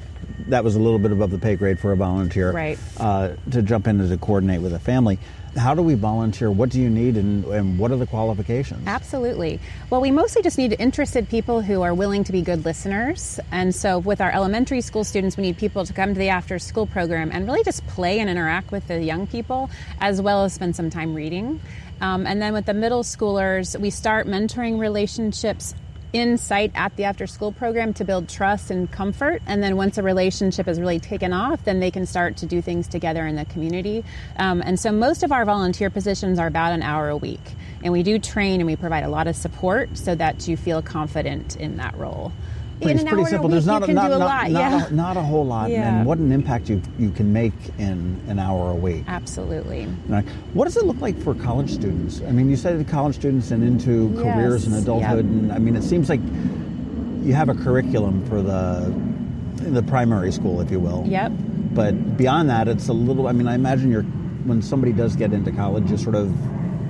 that 0.48 0.64
was 0.64 0.76
a 0.76 0.80
little 0.80 0.98
bit 0.98 1.12
above 1.12 1.30
the 1.30 1.38
pay 1.38 1.56
grade 1.56 1.78
for 1.78 1.92
a 1.92 1.96
volunteer, 1.96 2.52
Right. 2.52 2.78
Uh, 2.96 3.30
to 3.50 3.62
jump 3.62 3.86
in 3.86 4.00
and 4.00 4.08
to 4.08 4.16
coordinate 4.18 4.60
with 4.60 4.72
a 4.72 4.78
family. 4.78 5.18
How 5.56 5.74
do 5.74 5.80
we 5.80 5.94
volunteer? 5.94 6.50
What 6.50 6.68
do 6.68 6.78
you 6.80 6.90
need, 6.90 7.16
and, 7.16 7.44
and 7.46 7.78
what 7.78 7.90
are 7.90 7.96
the 7.96 8.06
qualifications? 8.06 8.86
Absolutely. 8.86 9.58
Well, 9.88 10.02
we 10.02 10.10
mostly 10.10 10.42
just 10.42 10.58
need 10.58 10.76
interested 10.78 11.30
people 11.30 11.62
who 11.62 11.80
are 11.80 11.94
willing 11.94 12.24
to 12.24 12.32
be 12.32 12.42
good 12.42 12.66
listeners. 12.66 13.40
And 13.50 13.74
so, 13.74 13.98
with 13.98 14.20
our 14.20 14.30
elementary 14.30 14.82
school 14.82 15.02
students, 15.02 15.38
we 15.38 15.44
need 15.44 15.56
people 15.56 15.86
to 15.86 15.94
come 15.94 16.12
to 16.12 16.18
the 16.18 16.28
after 16.28 16.58
school 16.58 16.86
program 16.86 17.30
and 17.32 17.46
really 17.46 17.64
just 17.64 17.86
play 17.86 18.20
and 18.20 18.28
interact 18.28 18.70
with 18.70 18.86
the 18.88 19.02
young 19.02 19.26
people, 19.26 19.70
as 19.98 20.20
well 20.20 20.44
as 20.44 20.52
spend 20.52 20.76
some 20.76 20.90
time 20.90 21.14
reading. 21.14 21.58
Um, 22.02 22.26
and 22.26 22.42
then 22.42 22.52
with 22.52 22.66
the 22.66 22.74
middle 22.74 23.02
schoolers, 23.02 23.80
we 23.80 23.88
start 23.88 24.26
mentoring 24.26 24.78
relationships 24.78 25.74
in 26.12 26.38
sight 26.38 26.72
at 26.74 26.96
the 26.96 27.04
after 27.04 27.26
school 27.26 27.52
program 27.52 27.92
to 27.94 28.04
build 28.04 28.28
trust 28.28 28.70
and 28.70 28.90
comfort. 28.90 29.42
And 29.46 29.62
then 29.62 29.76
once 29.76 29.98
a 29.98 30.02
relationship 30.02 30.68
is 30.68 30.80
really 30.80 30.98
taken 30.98 31.32
off, 31.32 31.64
then 31.64 31.80
they 31.80 31.90
can 31.90 32.06
start 32.06 32.36
to 32.38 32.46
do 32.46 32.62
things 32.62 32.88
together 32.88 33.26
in 33.26 33.36
the 33.36 33.44
community. 33.44 34.04
Um, 34.38 34.62
and 34.62 34.78
so 34.78 34.92
most 34.92 35.22
of 35.22 35.32
our 35.32 35.44
volunteer 35.44 35.90
positions 35.90 36.38
are 36.38 36.46
about 36.46 36.72
an 36.72 36.82
hour 36.82 37.08
a 37.08 37.16
week. 37.16 37.40
And 37.82 37.92
we 37.92 38.02
do 38.02 38.18
train 38.18 38.60
and 38.60 38.66
we 38.66 38.76
provide 38.76 39.04
a 39.04 39.08
lot 39.08 39.26
of 39.26 39.36
support 39.36 39.96
so 39.96 40.14
that 40.14 40.48
you 40.48 40.56
feel 40.56 40.82
confident 40.82 41.56
in 41.56 41.76
that 41.76 41.96
role. 41.96 42.32
Pretty, 42.80 42.90
in 42.90 42.96
it's 42.98 43.02
an 43.04 43.08
pretty 43.08 43.30
simple. 43.30 43.48
There's 43.48 43.66
not 43.66 43.88
a, 43.88 43.92
not, 43.92 44.12
a 44.12 44.18
not, 44.18 44.50
yeah. 44.50 44.86
a, 44.86 44.90
not 44.92 45.16
a 45.16 45.22
whole 45.22 45.46
lot, 45.46 45.70
Yeah. 45.70 45.98
and 45.98 46.06
what 46.06 46.18
an 46.18 46.30
impact 46.30 46.68
you 46.68 46.82
you 46.98 47.10
can 47.10 47.32
make 47.32 47.54
in 47.78 48.20
an 48.28 48.38
hour 48.38 48.70
a 48.70 48.74
week. 48.74 49.04
Absolutely. 49.06 49.88
Right. 50.08 50.26
What 50.52 50.64
does 50.64 50.76
it 50.76 50.84
look 50.84 51.00
like 51.00 51.18
for 51.18 51.34
college 51.34 51.70
students? 51.70 52.20
I 52.20 52.32
mean, 52.32 52.50
you 52.50 52.56
said 52.56 52.86
college 52.86 53.14
students 53.14 53.50
and 53.50 53.64
into 53.64 54.14
careers 54.22 54.66
and 54.66 54.74
adulthood, 54.76 55.24
yep. 55.24 55.34
and 55.34 55.52
I 55.52 55.58
mean, 55.58 55.74
it 55.74 55.82
seems 55.82 56.10
like 56.10 56.20
you 57.22 57.32
have 57.32 57.48
a 57.48 57.54
curriculum 57.54 58.26
for 58.28 58.42
the 58.42 58.94
the 59.70 59.82
primary 59.82 60.30
school, 60.30 60.60
if 60.60 60.70
you 60.70 60.78
will. 60.78 61.04
Yep. 61.06 61.32
But 61.72 62.16
beyond 62.16 62.50
that, 62.50 62.68
it's 62.68 62.88
a 62.88 62.92
little. 62.92 63.26
I 63.26 63.32
mean, 63.32 63.48
I 63.48 63.54
imagine 63.54 63.90
you're 63.90 64.02
when 64.02 64.60
somebody 64.60 64.92
does 64.92 65.16
get 65.16 65.32
into 65.32 65.50
college, 65.50 65.88
you're 65.88 65.98
sort 65.98 66.14
of 66.14 66.34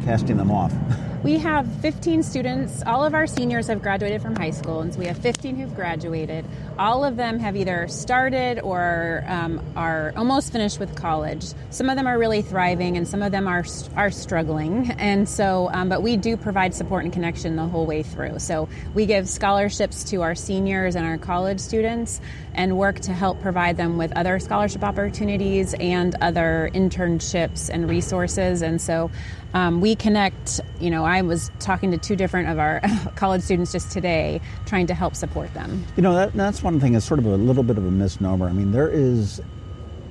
casting 0.05 0.37
them 0.37 0.51
off. 0.51 0.73
We 1.27 1.39
have 1.39 1.67
15 1.81 2.23
students. 2.23 2.85
All 2.87 3.05
of 3.05 3.13
our 3.13 3.27
seniors 3.27 3.67
have 3.67 3.83
graduated 3.83 4.23
from 4.23 4.37
high 4.37 4.53
school, 4.53 4.83
and 4.83 4.95
so 4.95 5.01
we 5.01 5.07
have 5.07 5.19
15 5.19 5.57
who've 5.57 5.75
graduated. 5.75 6.45
All 6.79 7.05
of 7.05 7.17
them 7.17 7.41
have 7.41 7.57
either 7.57 7.89
started 7.89 8.61
or 8.61 9.25
um, 9.27 9.61
are 9.75 10.13
almost 10.17 10.53
finished 10.53 10.79
with 10.79 10.95
college. 10.95 11.47
Some 11.71 11.91
of 11.91 11.97
them 11.97 12.07
are 12.07 12.17
really 12.17 12.43
thriving, 12.43 12.97
and 12.97 13.09
some 13.09 13.25
of 13.25 13.33
them 13.33 13.49
are 13.49 13.65
are 13.97 14.13
struggling. 14.13 14.93
And 14.93 15.29
so, 15.29 15.69
um, 15.73 15.89
but 15.89 16.01
we 16.01 16.17
do 16.17 16.37
provide 16.37 16.77
support 16.77 17.03
and 17.03 17.13
connection 17.13 17.57
the 17.57 17.67
whole 17.67 17.87
way 17.87 18.05
through. 18.05 18.39
So 18.39 18.69
we 18.95 19.05
give 19.05 19.29
scholarships 19.29 20.05
to 20.11 20.23
our 20.23 20.37
seniors 20.37 20.95
and 20.95 21.05
our 21.05 21.19
college 21.19 21.59
students, 21.59 22.21
and 22.55 22.79
work 22.79 23.01
to 23.01 23.13
help 23.13 23.41
provide 23.41 23.77
them 23.77 23.99
with 23.99 24.17
other 24.17 24.39
scholarship 24.39 24.85
opportunities 24.85 25.75
and 25.81 26.15
other 26.21 26.71
internships 26.73 27.69
and 27.69 27.91
resources. 27.91 28.63
And 28.63 28.81
so. 28.81 29.11
Um, 29.55 29.81
we 29.81 29.95
connect, 29.95 30.61
you 30.81 30.91
know, 30.91 31.05
I 31.05 31.23
was 31.23 31.51
talking 31.59 31.91
to 31.93 31.99
two 31.99 32.17
different 32.17 32.49
of 32.49 32.59
our 32.59 32.81
college 33.17 33.43
students 33.43 33.73
just 33.73 33.91
today, 33.91 34.41
trying 34.67 34.87
to 34.89 34.95
help 34.95 35.15
support 35.15 35.53
them. 35.55 35.85
You 35.97 36.03
know, 36.03 36.15
that, 36.15 36.35
that's 36.35 36.63
one 36.63 36.81
thing. 36.81 36.95
It's 36.95 37.07
sort 37.07 37.19
of 37.21 37.27
a 37.27 37.37
little 37.37 37.63
bit 37.63 37.79
of 37.79 37.87
a 37.87 37.91
misnomer. 37.91 38.49
I 38.49 38.53
mean, 38.53 38.73
there 38.73 38.89
is, 38.89 39.41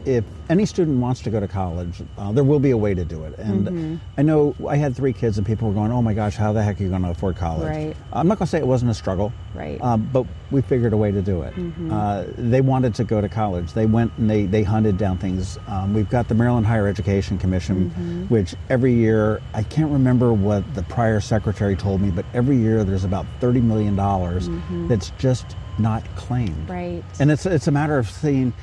if 0.05 0.23
any 0.49 0.65
student 0.65 0.99
wants 0.99 1.21
to 1.21 1.29
go 1.31 1.39
to 1.39 1.47
college, 1.47 2.01
uh, 2.17 2.31
there 2.31 2.43
will 2.43 2.59
be 2.59 2.71
a 2.71 2.77
way 2.77 2.93
to 2.93 3.03
do 3.05 3.23
it. 3.25 3.37
And 3.39 3.67
Mm-hmm. 3.67 3.95
I 4.17 4.21
know 4.21 4.53
I 4.67 4.75
had 4.75 4.95
three 4.95 5.13
kids, 5.13 5.37
and 5.37 5.45
people 5.47 5.67
were 5.67 5.73
going, 5.73 5.91
"Oh 5.91 6.01
my 6.01 6.13
gosh, 6.13 6.35
how 6.35 6.53
the 6.53 6.61
heck 6.61 6.79
are 6.79 6.83
you 6.83 6.89
going 6.89 7.01
to 7.01 7.09
afford 7.09 7.35
college?" 7.35 7.67
Right. 7.67 7.97
I'm 8.13 8.27
not 8.27 8.37
going 8.37 8.45
to 8.45 8.49
say 8.51 8.59
it 8.59 8.67
wasn't 8.67 8.91
a 8.91 8.93
struggle, 8.93 9.33
Right. 9.55 9.81
Um, 9.81 10.07
but 10.13 10.25
we 10.51 10.61
figured 10.61 10.93
a 10.93 10.97
way 10.97 11.11
to 11.11 11.21
do 11.21 11.41
it. 11.41 11.53
Mm-hmm. 11.55 11.91
Uh, 11.91 12.25
they 12.37 12.61
wanted 12.61 12.93
to 12.95 13.03
go 13.03 13.21
to 13.21 13.27
college. 13.29 13.73
They 13.73 13.85
went 13.87 14.11
and 14.17 14.29
they 14.29 14.45
they 14.45 14.61
hunted 14.63 14.97
down 14.97 15.17
things. 15.17 15.57
Um, 15.67 15.93
we've 15.93 16.09
got 16.09 16.27
the 16.27 16.35
Maryland 16.35 16.67
Higher 16.67 16.87
Education 16.87 17.37
Commission, 17.37 17.89
Mm-hmm. 17.89 18.23
which 18.25 18.53
every 18.69 18.93
year 18.93 19.41
I 19.53 19.63
can't 19.63 19.91
remember 19.91 20.31
what 20.33 20.61
the 20.75 20.83
prior 20.83 21.19
secretary 21.19 21.75
told 21.75 22.01
me, 22.01 22.11
but 22.11 22.25
every 22.33 22.57
year 22.57 22.83
there's 22.83 23.03
about 23.05 23.25
thirty 23.39 23.61
million 23.61 23.95
dollars 23.95 24.49
that's 24.87 25.09
just 25.17 25.55
not 25.79 26.03
claimed. 26.15 26.51
Mm-hmm. 26.67 26.71
Right. 26.71 27.03
And 27.19 27.31
it's 27.31 27.45
it's 27.45 27.67
a 27.67 27.71
matter 27.71 27.97
of 27.97 28.09
saying, 28.09 28.53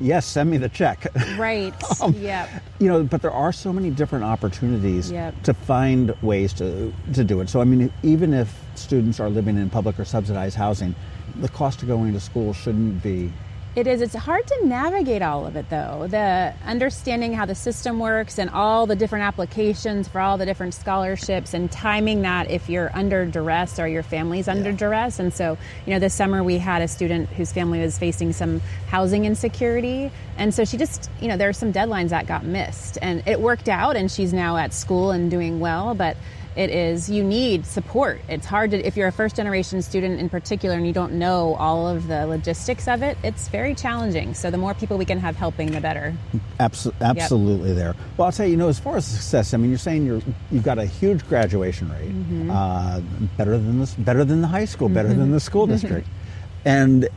yes, 0.00 0.26
send 0.26 0.50
me 0.50 0.56
the 0.56 0.68
check. 0.68 1.06
Right. 1.36 1.74
Um, 2.02 2.12
yep. 2.14 2.48
you 2.80 2.88
know, 2.88 3.04
but 3.04 3.22
there 3.22 3.30
are 3.30 3.52
so 3.52 3.72
many 3.72 3.88
different 3.90 4.24
opportunities 4.24 5.10
Yep. 5.10 5.42
to 5.44 5.54
find 5.54 6.12
ways 6.22 6.52
to 6.54 6.92
to 7.12 7.22
do 7.24 7.40
it. 7.40 7.48
So 7.48 7.60
I 7.60 7.64
mean, 7.64 7.90
even 8.02 8.34
if 8.34 8.52
students 8.74 9.20
are 9.20 9.30
living 9.30 9.56
in 9.56 9.70
public 9.70 9.98
or 10.00 10.04
subsidized 10.04 10.56
housing, 10.56 10.94
the 11.40 11.48
cost 11.48 11.82
of 11.82 11.88
going 11.88 12.12
to 12.12 12.20
school 12.20 12.52
shouldn't 12.52 13.02
be 13.02 13.30
It 13.76 13.88
is. 13.88 14.02
It's 14.02 14.14
hard 14.14 14.46
to 14.46 14.66
navigate 14.66 15.20
all 15.20 15.48
of 15.48 15.56
it, 15.56 15.68
though. 15.68 16.06
The 16.08 16.54
understanding 16.64 17.32
how 17.32 17.44
the 17.44 17.56
system 17.56 17.98
works 17.98 18.38
and 18.38 18.48
all 18.50 18.86
the 18.86 18.94
different 18.94 19.24
applications 19.24 20.06
for 20.06 20.20
all 20.20 20.38
the 20.38 20.46
different 20.46 20.74
scholarships 20.74 21.54
and 21.54 21.68
timing 21.72 22.22
that 22.22 22.52
if 22.52 22.68
you're 22.68 22.94
under 22.94 23.26
duress 23.26 23.80
or 23.80 23.88
your 23.88 24.04
family's 24.04 24.46
under 24.46 24.70
duress. 24.70 25.18
And 25.18 25.34
so, 25.34 25.58
you 25.86 25.92
know, 25.92 25.98
this 25.98 26.14
summer 26.14 26.44
we 26.44 26.58
had 26.58 26.82
a 26.82 26.88
student 26.88 27.28
whose 27.30 27.50
family 27.50 27.80
was 27.80 27.98
facing 27.98 28.32
some 28.32 28.60
housing 28.86 29.24
insecurity. 29.24 30.12
And 30.38 30.54
so 30.54 30.64
she 30.64 30.76
just, 30.76 31.10
you 31.20 31.26
know, 31.26 31.36
there 31.36 31.48
are 31.48 31.52
some 31.52 31.72
deadlines 31.72 32.10
that 32.10 32.28
got 32.28 32.44
missed. 32.44 32.96
And 33.02 33.26
it 33.26 33.40
worked 33.40 33.68
out, 33.68 33.96
and 33.96 34.08
she's 34.08 34.32
now 34.32 34.56
at 34.56 34.72
school 34.72 35.10
and 35.10 35.28
doing 35.28 35.58
well. 35.58 35.94
But 35.96 36.16
it 36.56 36.70
is 36.70 37.10
you 37.10 37.22
need 37.24 37.66
support 37.66 38.20
it's 38.28 38.46
hard 38.46 38.70
to 38.70 38.86
if 38.86 38.96
you're 38.96 39.08
a 39.08 39.12
first 39.12 39.34
generation 39.36 39.82
student 39.82 40.20
in 40.20 40.28
particular 40.28 40.76
and 40.76 40.86
you 40.86 40.92
don't 40.92 41.12
know 41.12 41.54
all 41.56 41.88
of 41.88 42.06
the 42.06 42.26
logistics 42.26 42.86
of 42.86 43.02
it 43.02 43.18
it's 43.24 43.48
very 43.48 43.74
challenging 43.74 44.32
so 44.34 44.50
the 44.50 44.58
more 44.58 44.72
people 44.74 44.96
we 44.96 45.04
can 45.04 45.18
have 45.18 45.34
helping 45.36 45.70
the 45.72 45.80
better 45.80 46.14
Abso- 46.60 46.92
absolutely 47.00 47.72
there. 47.72 47.94
Well, 48.16 48.26
I'll 48.26 48.32
tell 48.32 48.46
you, 48.46 48.52
you 48.52 48.56
know, 48.56 48.68
as 48.68 48.78
far 48.78 48.96
as 48.96 49.04
success, 49.04 49.52
I 49.54 49.56
mean, 49.56 49.70
you're 49.70 49.78
saying 49.78 50.06
you're 50.06 50.22
you've 50.52 50.62
got 50.62 50.78
a 50.78 50.84
huge 50.86 51.26
graduation 51.28 51.90
rate, 51.90 52.10
Mm-hmm. 52.10 52.50
uh, 52.50 53.00
better 53.36 53.58
than 53.58 53.80
this, 53.80 53.94
better 53.94 54.24
than 54.24 54.40
the 54.40 54.46
high 54.46 54.64
school, 54.64 54.88
better 54.88 55.08
than 55.12 55.32
the 55.32 55.40
school 55.40 55.66
district, 55.66 56.06
and 56.64 57.08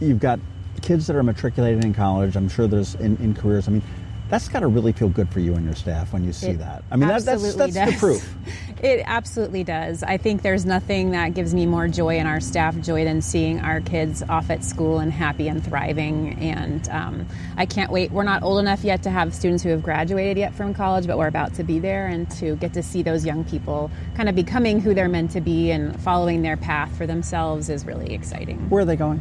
you've 0.00 0.18
got 0.18 0.40
kids 0.80 1.06
that 1.06 1.14
are 1.16 1.22
matriculated 1.22 1.84
in 1.84 1.94
college. 1.94 2.34
I'm 2.36 2.48
sure 2.48 2.66
there's 2.66 2.96
in, 2.96 3.16
in 3.18 3.34
careers. 3.34 3.68
I 3.68 3.72
mean, 3.72 3.82
that's 4.32 4.48
got 4.48 4.60
to 4.60 4.66
really 4.66 4.92
feel 4.92 5.10
good 5.10 5.28
for 5.28 5.40
you 5.40 5.54
and 5.56 5.66
your 5.66 5.74
staff 5.74 6.14
when 6.14 6.24
you 6.24 6.32
see 6.32 6.52
It 6.52 6.60
that. 6.60 6.82
I 6.90 6.96
mean, 6.96 7.06
that, 7.08 7.22
that's 7.22 7.54
that's 7.54 7.74
the 7.74 7.96
proof. 7.98 8.34
It 8.82 9.04
absolutely 9.06 9.62
does. 9.62 10.02
I 10.02 10.16
think 10.16 10.42
there's 10.42 10.66
nothing 10.66 11.12
that 11.12 11.34
gives 11.34 11.54
me 11.54 11.66
more 11.66 11.86
joy 11.86 12.16
and 12.16 12.26
our 12.26 12.40
staff 12.40 12.76
joy 12.80 13.04
than 13.04 13.22
seeing 13.22 13.60
our 13.60 13.80
kids 13.80 14.24
off 14.24 14.50
at 14.50 14.64
school 14.64 14.98
and 14.98 15.12
happy 15.12 15.46
and 15.46 15.62
thriving. 15.62 16.36
And 16.40 16.88
um, 16.88 17.28
I 17.56 17.64
can't 17.64 17.92
wait. 17.92 18.10
We're 18.10 18.24
not 18.24 18.42
old 18.42 18.58
enough 18.58 18.82
yet 18.82 19.04
to 19.04 19.10
have 19.10 19.34
students 19.36 19.62
who 19.62 19.68
have 19.68 19.84
graduated 19.84 20.36
yet 20.36 20.52
from 20.52 20.74
college, 20.74 21.06
but 21.06 21.16
we're 21.16 21.28
about 21.28 21.54
to 21.54 21.62
be 21.62 21.78
there 21.78 22.08
and 22.08 22.28
to 22.32 22.56
get 22.56 22.72
to 22.72 22.82
see 22.82 23.04
those 23.04 23.24
young 23.24 23.44
people 23.44 23.88
kind 24.16 24.28
of 24.28 24.34
becoming 24.34 24.80
who 24.80 24.94
they're 24.94 25.08
meant 25.08 25.30
to 25.32 25.40
be 25.40 25.70
and 25.70 26.00
following 26.00 26.42
their 26.42 26.56
path 26.56 26.96
for 26.96 27.06
themselves 27.06 27.68
is 27.68 27.84
really 27.84 28.12
exciting. 28.12 28.68
Where 28.68 28.82
are 28.82 28.84
they 28.84 28.96
going? 28.96 29.20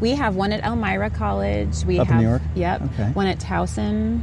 We 0.00 0.10
have 0.10 0.36
one 0.36 0.52
at 0.52 0.62
Elmira 0.62 1.08
College. 1.08 1.84
We 1.86 1.98
Up 1.98 2.08
in 2.08 2.12
have 2.12 2.22
New 2.22 2.28
York? 2.28 2.42
Yep. 2.54 2.82
Okay. 2.82 3.10
One 3.12 3.26
at 3.26 3.38
Towson, 3.38 4.22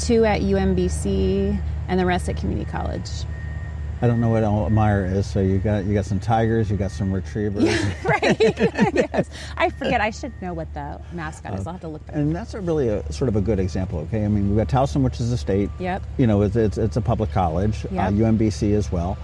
two 0.00 0.24
at 0.24 0.40
UMBC, 0.40 1.60
and 1.88 2.00
the 2.00 2.06
rest 2.06 2.28
at 2.28 2.36
community 2.36 2.70
college. 2.70 3.08
I 4.02 4.06
don't 4.06 4.18
know 4.20 4.30
what 4.30 4.42
Elmira 4.42 5.08
is. 5.10 5.26
So 5.28 5.40
you 5.40 5.58
got 5.58 5.84
you 5.84 5.92
got 5.92 6.06
some 6.06 6.18
tigers, 6.20 6.70
you 6.70 6.76
got 6.78 6.90
some 6.90 7.12
retrievers. 7.12 7.64
Yeah, 7.64 7.92
right. 8.04 8.36
yes. 8.94 9.28
I 9.58 9.68
forget. 9.68 10.00
I 10.00 10.08
should 10.10 10.32
know 10.40 10.54
what 10.54 10.72
the 10.72 10.98
mascot 11.12 11.58
is. 11.58 11.66
I'll 11.66 11.74
have 11.74 11.82
to 11.82 11.88
look 11.88 12.04
that 12.06 12.12
up. 12.12 12.18
And 12.18 12.34
that's 12.34 12.54
a 12.54 12.60
really 12.60 12.88
a 12.88 13.12
sort 13.12 13.28
of 13.28 13.36
a 13.36 13.42
good 13.42 13.58
example. 13.58 13.98
Okay, 14.00 14.24
I 14.24 14.28
mean 14.28 14.48
we've 14.48 14.56
got 14.56 14.68
Towson, 14.68 15.02
which 15.02 15.20
is 15.20 15.30
a 15.32 15.36
state. 15.36 15.68
Yep. 15.78 16.02
You 16.16 16.26
know, 16.26 16.40
it's 16.42 16.56
it's, 16.56 16.78
it's 16.78 16.96
a 16.96 17.00
public 17.02 17.30
college. 17.30 17.84
Yep. 17.90 17.92
Uh, 17.92 18.10
UMBC 18.12 18.72
as 18.74 18.90
well. 18.90 19.18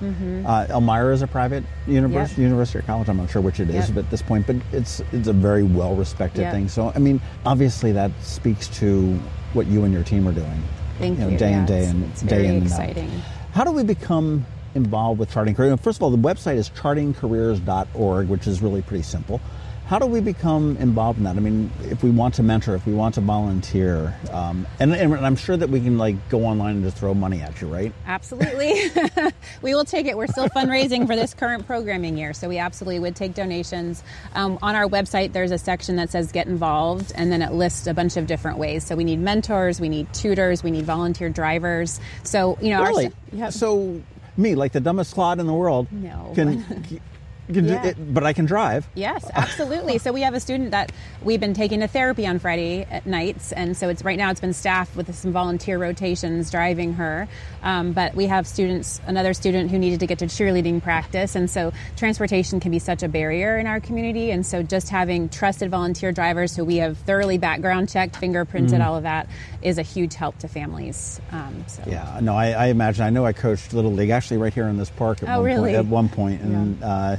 Uh, 0.46 0.66
Elmira 0.68 1.12
is 1.14 1.22
a 1.22 1.26
private 1.26 1.64
university, 1.86 2.42
Yep. 2.42 2.48
university 2.50 2.78
or 2.78 2.82
college. 2.82 3.08
I'm 3.08 3.16
not 3.16 3.30
sure 3.30 3.40
which 3.40 3.60
it 3.60 3.70
is 3.70 3.88
Yep. 3.88 3.98
at 3.98 4.10
this 4.10 4.20
point, 4.20 4.46
but 4.46 4.56
it's 4.72 5.00
it's 5.12 5.28
a 5.28 5.32
very 5.32 5.62
well 5.62 5.94
respected 5.96 6.42
Yep. 6.42 6.52
thing. 6.52 6.68
So 6.68 6.92
I 6.94 6.98
mean, 6.98 7.20
obviously 7.46 7.92
that 7.92 8.10
speaks 8.20 8.68
to 8.80 9.14
what 9.54 9.66
you 9.68 9.84
and 9.84 9.92
your 9.94 10.02
team 10.04 10.28
are 10.28 10.32
doing. 10.32 10.62
Thank 10.98 11.18
know, 11.18 11.28
you. 11.28 11.38
day 11.38 11.52
in 11.54 11.60
Yes, 11.60 11.68
day 11.68 11.84
in 11.88 12.02
it's 12.04 12.20
day 12.20 12.28
very 12.28 12.46
in 12.48 12.54
and 12.56 12.62
out. 12.64 12.66
exciting. 12.80 13.10
How 13.52 13.64
do 13.64 13.72
we 13.72 13.82
become 13.84 14.44
involved 14.76 15.18
with 15.18 15.30
charting 15.32 15.54
careers? 15.54 15.80
First 15.80 15.98
of 15.98 16.02
all, 16.02 16.10
the 16.10 16.16
website 16.16 16.56
is 16.56 16.70
chartingcareers.org, 16.70 18.28
which 18.28 18.46
is 18.46 18.62
really 18.62 18.82
pretty 18.82 19.02
simple. 19.02 19.40
How 19.86 20.00
do 20.00 20.06
we 20.06 20.18
become 20.18 20.76
involved 20.78 21.18
in 21.18 21.24
that? 21.24 21.36
I 21.36 21.38
mean, 21.38 21.70
if 21.84 22.02
we 22.02 22.10
want 22.10 22.34
to 22.34 22.42
mentor, 22.42 22.74
if 22.74 22.84
we 22.86 22.92
want 22.92 23.14
to 23.14 23.20
volunteer, 23.20 24.18
um, 24.32 24.66
and, 24.80 24.92
and 24.92 25.14
I'm 25.14 25.36
sure 25.36 25.56
that 25.56 25.70
we 25.70 25.78
can 25.78 25.96
like 25.96 26.28
go 26.28 26.44
online 26.44 26.74
and 26.74 26.84
just 26.84 26.96
throw 26.96 27.14
money 27.14 27.40
at 27.40 27.60
you, 27.60 27.68
right? 27.68 27.92
Absolutely. 28.04 28.90
we 29.62 29.76
will 29.76 29.84
take 29.84 30.06
it. 30.06 30.16
We're 30.16 30.26
still 30.26 30.48
fundraising 30.48 31.06
for 31.06 31.14
this 31.14 31.34
current 31.34 31.68
programming 31.68 32.18
year, 32.18 32.32
so 32.32 32.48
we 32.48 32.58
absolutely 32.58 32.98
would 32.98 33.14
take 33.14 33.34
donations. 33.34 34.02
Um, 34.34 34.58
on 34.60 34.74
our 34.74 34.88
website, 34.88 35.32
there's 35.32 35.52
a 35.52 35.58
section 35.58 35.94
that 35.96 36.10
says 36.10 36.32
get 36.32 36.48
involved, 36.48 37.12
and 37.14 37.30
then 37.30 37.40
it 37.40 37.52
lists 37.52 37.86
a 37.86 37.94
bunch 37.94 38.16
of 38.16 38.26
different 38.26 38.58
ways. 38.58 38.84
So 38.84 38.96
we 38.96 39.04
need 39.04 39.20
mentors, 39.20 39.80
we 39.80 39.88
need 39.88 40.12
tutors, 40.12 40.64
we 40.64 40.72
need 40.72 40.84
volunteer 40.84 41.28
drivers. 41.28 42.00
So, 42.24 42.58
you 42.60 42.70
know, 42.70 42.82
Really? 42.82 43.06
our. 43.06 43.12
Yep. 43.32 43.52
So 43.52 44.02
me, 44.38 44.54
like 44.54 44.72
the 44.72 44.80
dumbest 44.80 45.14
clod 45.14 45.38
in 45.40 45.46
the 45.46 45.54
world, 45.54 45.86
No. 45.90 46.32
can, 46.34 47.00
Yeah. 47.48 47.86
it, 47.86 48.14
but 48.14 48.24
I 48.24 48.32
can 48.32 48.44
drive. 48.46 48.88
Yes, 48.94 49.28
absolutely. 49.34 49.98
so 49.98 50.12
we 50.12 50.22
have 50.22 50.34
a 50.34 50.40
student 50.40 50.72
that 50.72 50.92
we've 51.22 51.40
been 51.40 51.54
taking 51.54 51.80
to 51.80 51.88
therapy 51.88 52.26
on 52.26 52.38
Friday 52.38 52.86
at 52.90 53.06
nights, 53.06 53.52
and 53.52 53.76
so 53.76 53.88
it's 53.88 54.02
right 54.04 54.18
now 54.18 54.30
it's 54.30 54.40
been 54.40 54.52
staffed 54.52 54.96
with 54.96 55.14
some 55.14 55.32
volunteer 55.32 55.78
rotations 55.78 56.50
driving 56.50 56.94
her. 56.94 57.28
Um, 57.62 57.92
but 57.92 58.14
we 58.14 58.26
have 58.26 58.46
students, 58.46 59.00
another 59.06 59.34
student 59.34 59.70
who 59.70 59.78
needed 59.78 60.00
to 60.00 60.06
get 60.06 60.18
to 60.20 60.26
cheerleading 60.26 60.82
practice, 60.82 61.34
and 61.34 61.48
so 61.50 61.72
transportation 61.96 62.60
can 62.60 62.70
be 62.70 62.78
such 62.78 63.02
a 63.02 63.08
barrier 63.08 63.58
in 63.58 63.66
our 63.66 63.80
community. 63.80 64.30
And 64.30 64.44
so 64.46 64.62
just 64.62 64.88
having 64.88 65.28
trusted 65.28 65.70
volunteer 65.70 66.12
drivers 66.12 66.54
who 66.56 66.64
we 66.64 66.76
have 66.76 66.98
thoroughly 66.98 67.38
background 67.38 67.88
checked, 67.88 68.14
fingerprinted, 68.20 68.84
all 68.84 68.96
of 68.96 69.02
that 69.04 69.28
is 69.62 69.78
a 69.78 69.82
huge 69.82 70.14
help 70.14 70.38
to 70.38 70.48
families. 70.48 71.20
Um, 71.32 71.64
so. 71.66 71.82
Yeah, 71.86 72.20
no, 72.22 72.36
I, 72.36 72.50
I 72.50 72.66
imagine. 72.66 73.04
I 73.04 73.10
know 73.10 73.24
I 73.24 73.32
coached 73.32 73.72
little 73.72 73.92
league 73.92 74.10
actually 74.10 74.36
right 74.38 74.52
here 74.54 74.68
in 74.68 74.76
this 74.78 74.90
park 74.90 75.22
at 75.22 75.28
Oh, 75.28 75.36
one 75.38 75.44
really? 75.44 75.72
point. 75.72 75.76
At 75.76 75.86
one 75.86 76.08
point, 76.08 76.40
and 76.42 76.82
uh, 76.82 77.16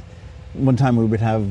one 0.54 0.76
time 0.76 0.96
we 0.96 1.04
would 1.04 1.20
have 1.20 1.46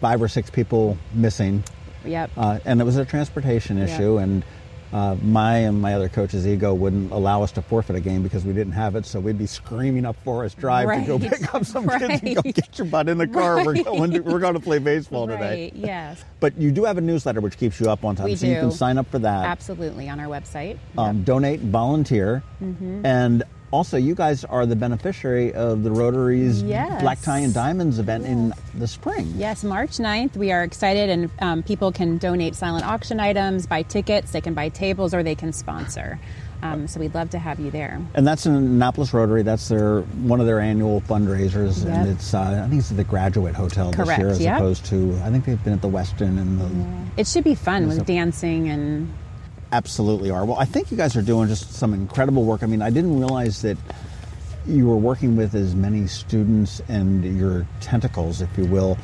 five 0.00 0.20
or 0.22 0.28
six 0.28 0.50
people 0.50 0.98
missing, 1.14 1.62
Yep. 2.04 2.30
uh, 2.36 2.58
and 2.64 2.80
it 2.80 2.84
was 2.84 2.96
a 2.96 3.04
transportation 3.04 3.78
issue, 3.78 4.18
and 4.18 4.44
uh, 4.92 5.16
my 5.22 5.58
and 5.58 5.80
my 5.80 5.94
other 5.94 6.08
coach's 6.10 6.46
ego 6.46 6.74
wouldn't 6.74 7.12
allow 7.12 7.42
us 7.42 7.52
to 7.52 7.62
forfeit 7.62 7.96
a 7.96 8.00
game 8.00 8.22
because 8.22 8.44
we 8.44 8.52
didn't 8.52 8.74
have 8.74 8.94
it, 8.96 9.06
so 9.06 9.20
we'd 9.20 9.38
be 9.38 9.46
screaming 9.46 10.04
up 10.04 10.16
Forest 10.22 10.58
Drive 10.58 10.88
to 11.00 11.06
go 11.06 11.18
pick 11.18 11.54
up 11.54 11.64
some 11.64 11.88
kids 11.98 12.20
and 12.22 12.34
go 12.36 12.42
get 12.42 12.76
your 12.76 12.86
butt 12.88 13.08
in 13.08 13.16
the 13.16 13.26
car. 13.26 13.64
We're 13.64 13.82
going 13.82 14.10
to, 14.10 14.20
we're 14.20 14.38
going 14.40 14.52
to 14.54 14.60
play 14.60 14.78
baseball 14.78 15.26
today. 15.28 15.72
Yes. 15.74 16.22
But 16.40 16.58
you 16.58 16.72
do 16.72 16.84
have 16.84 16.98
a 16.98 17.00
newsletter 17.00 17.40
which 17.40 17.56
keeps 17.56 17.78
you 17.80 17.88
up 17.88 18.04
on 18.04 18.16
time, 18.16 18.24
We 18.24 18.34
so 18.34 18.48
you 18.48 18.56
can 18.56 18.72
sign 18.72 18.98
up 18.98 19.08
for 19.08 19.20
that. 19.20 19.46
Absolutely 19.46 20.08
on 20.08 20.18
our 20.18 20.26
website. 20.26 20.76
um, 20.98 21.22
donate, 21.22 21.60
volunteer, 21.60 22.42
Mm-hmm. 22.60 23.06
and 23.06 23.44
also 23.72 23.96
you 23.96 24.14
guys 24.14 24.44
are 24.44 24.66
the 24.66 24.76
beneficiary 24.76 25.52
of 25.52 25.82
the 25.82 25.90
Rotary's 25.90 26.62
Yes. 26.62 27.02
Black 27.02 27.20
Tie 27.20 27.40
and 27.40 27.52
Diamonds 27.52 27.98
event 27.98 28.24
in 28.26 28.52
the 28.74 28.86
spring. 28.86 29.32
Yes, 29.36 29.64
March 29.64 29.98
9th. 29.98 30.36
We 30.36 30.52
are 30.52 30.62
excited, 30.62 31.10
and 31.10 31.30
um, 31.40 31.62
people 31.64 31.90
can 31.90 32.18
donate 32.18 32.54
silent 32.54 32.86
auction 32.86 33.18
items, 33.18 33.66
buy 33.66 33.82
tickets, 33.82 34.30
they 34.30 34.40
can 34.40 34.54
buy 34.54 34.68
tables, 34.68 35.14
or 35.14 35.22
they 35.22 35.34
can 35.34 35.52
sponsor. 35.52 36.20
Um, 36.62 36.86
so 36.86 37.00
we'd 37.00 37.12
love 37.12 37.30
to 37.30 37.40
have 37.40 37.58
you 37.58 37.72
there. 37.72 38.00
And 38.14 38.24
that's 38.24 38.46
in 38.46 38.54
Annapolis 38.54 39.12
Rotary. 39.12 39.42
That's 39.42 39.68
their 39.68 40.02
one 40.02 40.38
of 40.38 40.46
their 40.46 40.60
annual 40.60 41.00
fundraisers, 41.00 41.84
and 41.84 42.08
it's 42.08 42.34
uh, 42.34 42.62
I 42.64 42.68
think 42.68 42.78
it's 42.80 42.92
at 42.92 42.96
the 42.96 43.02
Graduate 43.04 43.56
Hotel 43.56 43.90
this 43.90 44.16
year, 44.16 44.28
as 44.28 44.38
yep. 44.38 44.58
opposed 44.58 44.84
to 44.86 45.20
I 45.24 45.30
think 45.30 45.44
they've 45.44 45.62
been 45.64 45.72
at 45.72 45.82
the 45.82 45.88
Westin 45.88 46.38
and 46.38 46.60
the 46.60 47.20
It 47.20 47.26
should 47.26 47.42
be 47.42 47.56
fun 47.56 47.88
Yes, 47.88 47.98
with 47.98 48.06
dancing 48.06 48.68
and 48.68 49.12
absolutely 49.72 50.30
are. 50.30 50.44
Well, 50.44 50.58
I 50.58 50.64
think 50.66 50.90
you 50.90 50.96
guys 50.96 51.16
are 51.16 51.22
doing 51.22 51.48
just 51.48 51.72
some 51.72 51.94
incredible 51.94 52.44
work. 52.44 52.62
I 52.62 52.66
mean, 52.66 52.82
I 52.82 52.90
didn't 52.90 53.18
realize 53.18 53.62
that 53.62 53.76
you 54.66 54.86
were 54.86 54.96
working 54.96 55.34
with 55.34 55.54
as 55.54 55.74
many 55.74 56.06
students 56.06 56.80
and 56.88 57.24
your 57.36 57.66
tentacles, 57.80 58.40
if 58.40 58.56
you 58.56 58.64
will, 58.66 58.96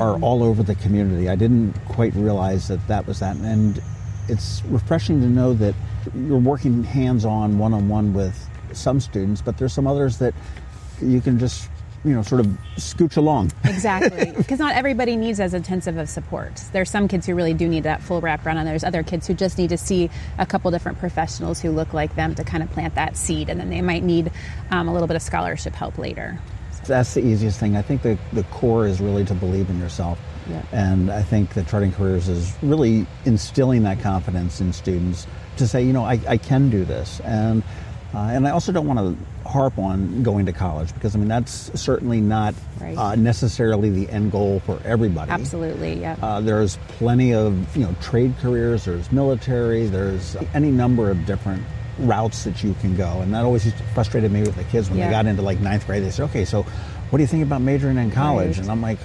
are 0.00 0.18
all 0.20 0.42
over 0.42 0.62
the 0.62 0.74
community. 0.74 1.28
I 1.28 1.36
didn't 1.36 1.74
quite 1.86 2.14
realize 2.14 2.66
that 2.68 2.84
that 2.88 3.06
was 3.06 3.20
that. 3.20 3.36
And 3.36 3.80
it's 4.28 4.62
refreshing 4.64 5.20
to 5.20 5.28
know 5.28 5.54
that 5.54 5.74
you're 6.14 6.38
working 6.38 6.82
hands 6.82 7.24
on, 7.24 7.58
one 7.58 7.72
on 7.72 7.88
one 7.88 8.12
with 8.14 8.48
some 8.72 8.98
students, 8.98 9.42
but 9.42 9.58
there's 9.58 9.72
some 9.72 9.86
others 9.86 10.18
that 10.18 10.34
you 11.00 11.20
can 11.20 11.38
just, 11.38 11.69
you 12.04 12.14
know, 12.14 12.22
sort 12.22 12.40
of 12.40 12.46
scooch 12.76 13.16
along. 13.16 13.52
Exactly, 13.64 14.32
because 14.36 14.58
not 14.58 14.74
everybody 14.74 15.16
needs 15.16 15.40
as 15.40 15.54
intensive 15.54 15.96
of 15.96 16.08
support. 16.08 16.62
There's 16.72 16.90
some 16.90 17.08
kids 17.08 17.26
who 17.26 17.34
really 17.34 17.54
do 17.54 17.68
need 17.68 17.82
that 17.82 18.02
full 18.02 18.22
wraparound, 18.22 18.56
and 18.56 18.66
there's 18.66 18.84
other 18.84 19.02
kids 19.02 19.26
who 19.26 19.34
just 19.34 19.58
need 19.58 19.70
to 19.70 19.78
see 19.78 20.10
a 20.38 20.46
couple 20.46 20.70
different 20.70 20.98
professionals 20.98 21.60
who 21.60 21.70
look 21.70 21.92
like 21.92 22.14
them 22.16 22.34
to 22.34 22.44
kind 22.44 22.62
of 22.62 22.70
plant 22.70 22.94
that 22.94 23.16
seed, 23.16 23.48
and 23.48 23.60
then 23.60 23.70
they 23.70 23.82
might 23.82 24.02
need 24.02 24.30
um, 24.70 24.88
a 24.88 24.92
little 24.92 25.08
bit 25.08 25.16
of 25.16 25.22
scholarship 25.22 25.74
help 25.74 25.98
later. 25.98 26.38
That's 26.84 27.14
the 27.14 27.24
easiest 27.24 27.60
thing. 27.60 27.76
I 27.76 27.82
think 27.82 28.02
the, 28.02 28.18
the 28.32 28.42
core 28.44 28.86
is 28.86 29.00
really 29.00 29.24
to 29.26 29.34
believe 29.34 29.68
in 29.68 29.78
yourself. 29.78 30.18
Yep. 30.48 30.66
And 30.72 31.10
I 31.10 31.22
think 31.22 31.52
that 31.54 31.68
Charting 31.68 31.92
Careers 31.92 32.28
is 32.28 32.54
really 32.62 33.06
instilling 33.26 33.82
that 33.82 34.00
confidence 34.00 34.60
in 34.60 34.72
students 34.72 35.26
to 35.58 35.68
say, 35.68 35.82
you 35.82 35.92
know, 35.92 36.04
I, 36.04 36.18
I 36.26 36.38
can 36.38 36.70
do 36.70 36.84
this. 36.84 37.20
And, 37.20 37.62
uh, 38.14 38.18
and 38.18 38.46
I 38.46 38.50
also 38.50 38.72
don't 38.72 38.86
want 38.86 38.98
to 38.98 39.48
harp 39.48 39.78
on 39.78 40.22
going 40.22 40.46
to 40.46 40.52
college 40.52 40.92
because, 40.94 41.14
I 41.14 41.18
mean, 41.18 41.28
that's 41.28 41.70
certainly 41.80 42.20
not 42.20 42.54
Right. 42.80 42.96
uh, 42.96 43.14
necessarily 43.14 43.90
the 43.90 44.08
end 44.10 44.32
goal 44.32 44.60
for 44.60 44.80
everybody. 44.84 45.30
Absolutely, 45.30 46.00
yeah. 46.00 46.16
Uh, 46.22 46.40
there's 46.40 46.76
plenty 46.98 47.34
of 47.34 47.76
you 47.76 47.84
know 47.84 47.94
trade 48.00 48.34
careers. 48.40 48.84
There's 48.84 49.10
military. 49.12 49.86
There's 49.86 50.36
any 50.54 50.70
number 50.70 51.10
of 51.10 51.24
different 51.26 51.62
routes 51.98 52.44
that 52.44 52.62
you 52.64 52.74
can 52.80 52.96
go, 52.96 53.20
and 53.20 53.34
that 53.34 53.44
always 53.44 53.70
frustrated 53.94 54.32
me 54.32 54.40
with 54.42 54.56
the 54.56 54.64
kids 54.64 54.88
when 54.88 54.98
Yeah. 54.98 55.06
they 55.06 55.10
got 55.12 55.26
into 55.26 55.42
like 55.42 55.60
ninth 55.60 55.86
grade. 55.86 56.02
They 56.02 56.10
said, 56.10 56.24
"Okay, 56.24 56.44
so 56.44 56.62
what 57.10 57.18
do 57.18 57.22
you 57.22 57.26
think 57.28 57.42
about 57.44 57.60
majoring 57.60 57.98
in 57.98 58.10
college?" 58.10 58.56
Right. 58.56 58.62
And 58.62 58.70
I'm 58.70 58.80
like, 58.80 58.98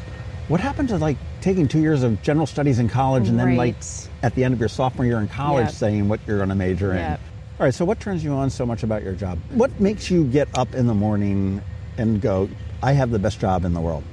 "What 0.48 0.62
happened 0.62 0.90
to 0.90 0.98
like 0.98 1.18
taking 1.42 1.68
two 1.68 1.80
years 1.82 2.04
of 2.04 2.22
general 2.22 2.46
studies 2.48 2.80
in 2.80 2.88
college, 2.88 3.28
and 3.30 3.38
then 3.40 3.56
like 3.58 3.76
at 4.24 4.34
the 4.36 4.44
end 4.46 4.54
of 4.54 4.60
your 4.60 4.70
sophomore 4.70 5.06
year 5.06 5.20
in 5.20 5.28
college 5.28 5.66
Yep. 5.66 5.74
saying 5.74 6.08
what 6.10 6.20
you're 6.26 6.38
going 6.38 6.50
to 6.50 6.56
major 6.56 6.94
in?" 6.94 7.18
All 7.60 7.66
right. 7.66 7.74
So 7.74 7.86
what 7.86 8.00
turns 8.00 8.24
you 8.24 8.32
on 8.34 8.50
so 8.50 8.66
much 8.66 8.84
about 8.84 9.04
your 9.04 9.14
job? 9.14 9.40
What 9.52 9.80
makes 9.80 10.12
you 10.12 10.26
get 10.26 10.50
up 10.58 10.76
in 10.76 10.88
the 10.88 10.94
morning 10.94 11.62
and 11.98 12.22
go, 12.22 12.50
"I 12.84 12.92
have 12.94 13.12
the 13.12 13.20
best 13.20 13.40
job 13.40 13.64
in 13.64 13.74
the 13.74 13.82
world"? 13.82 14.04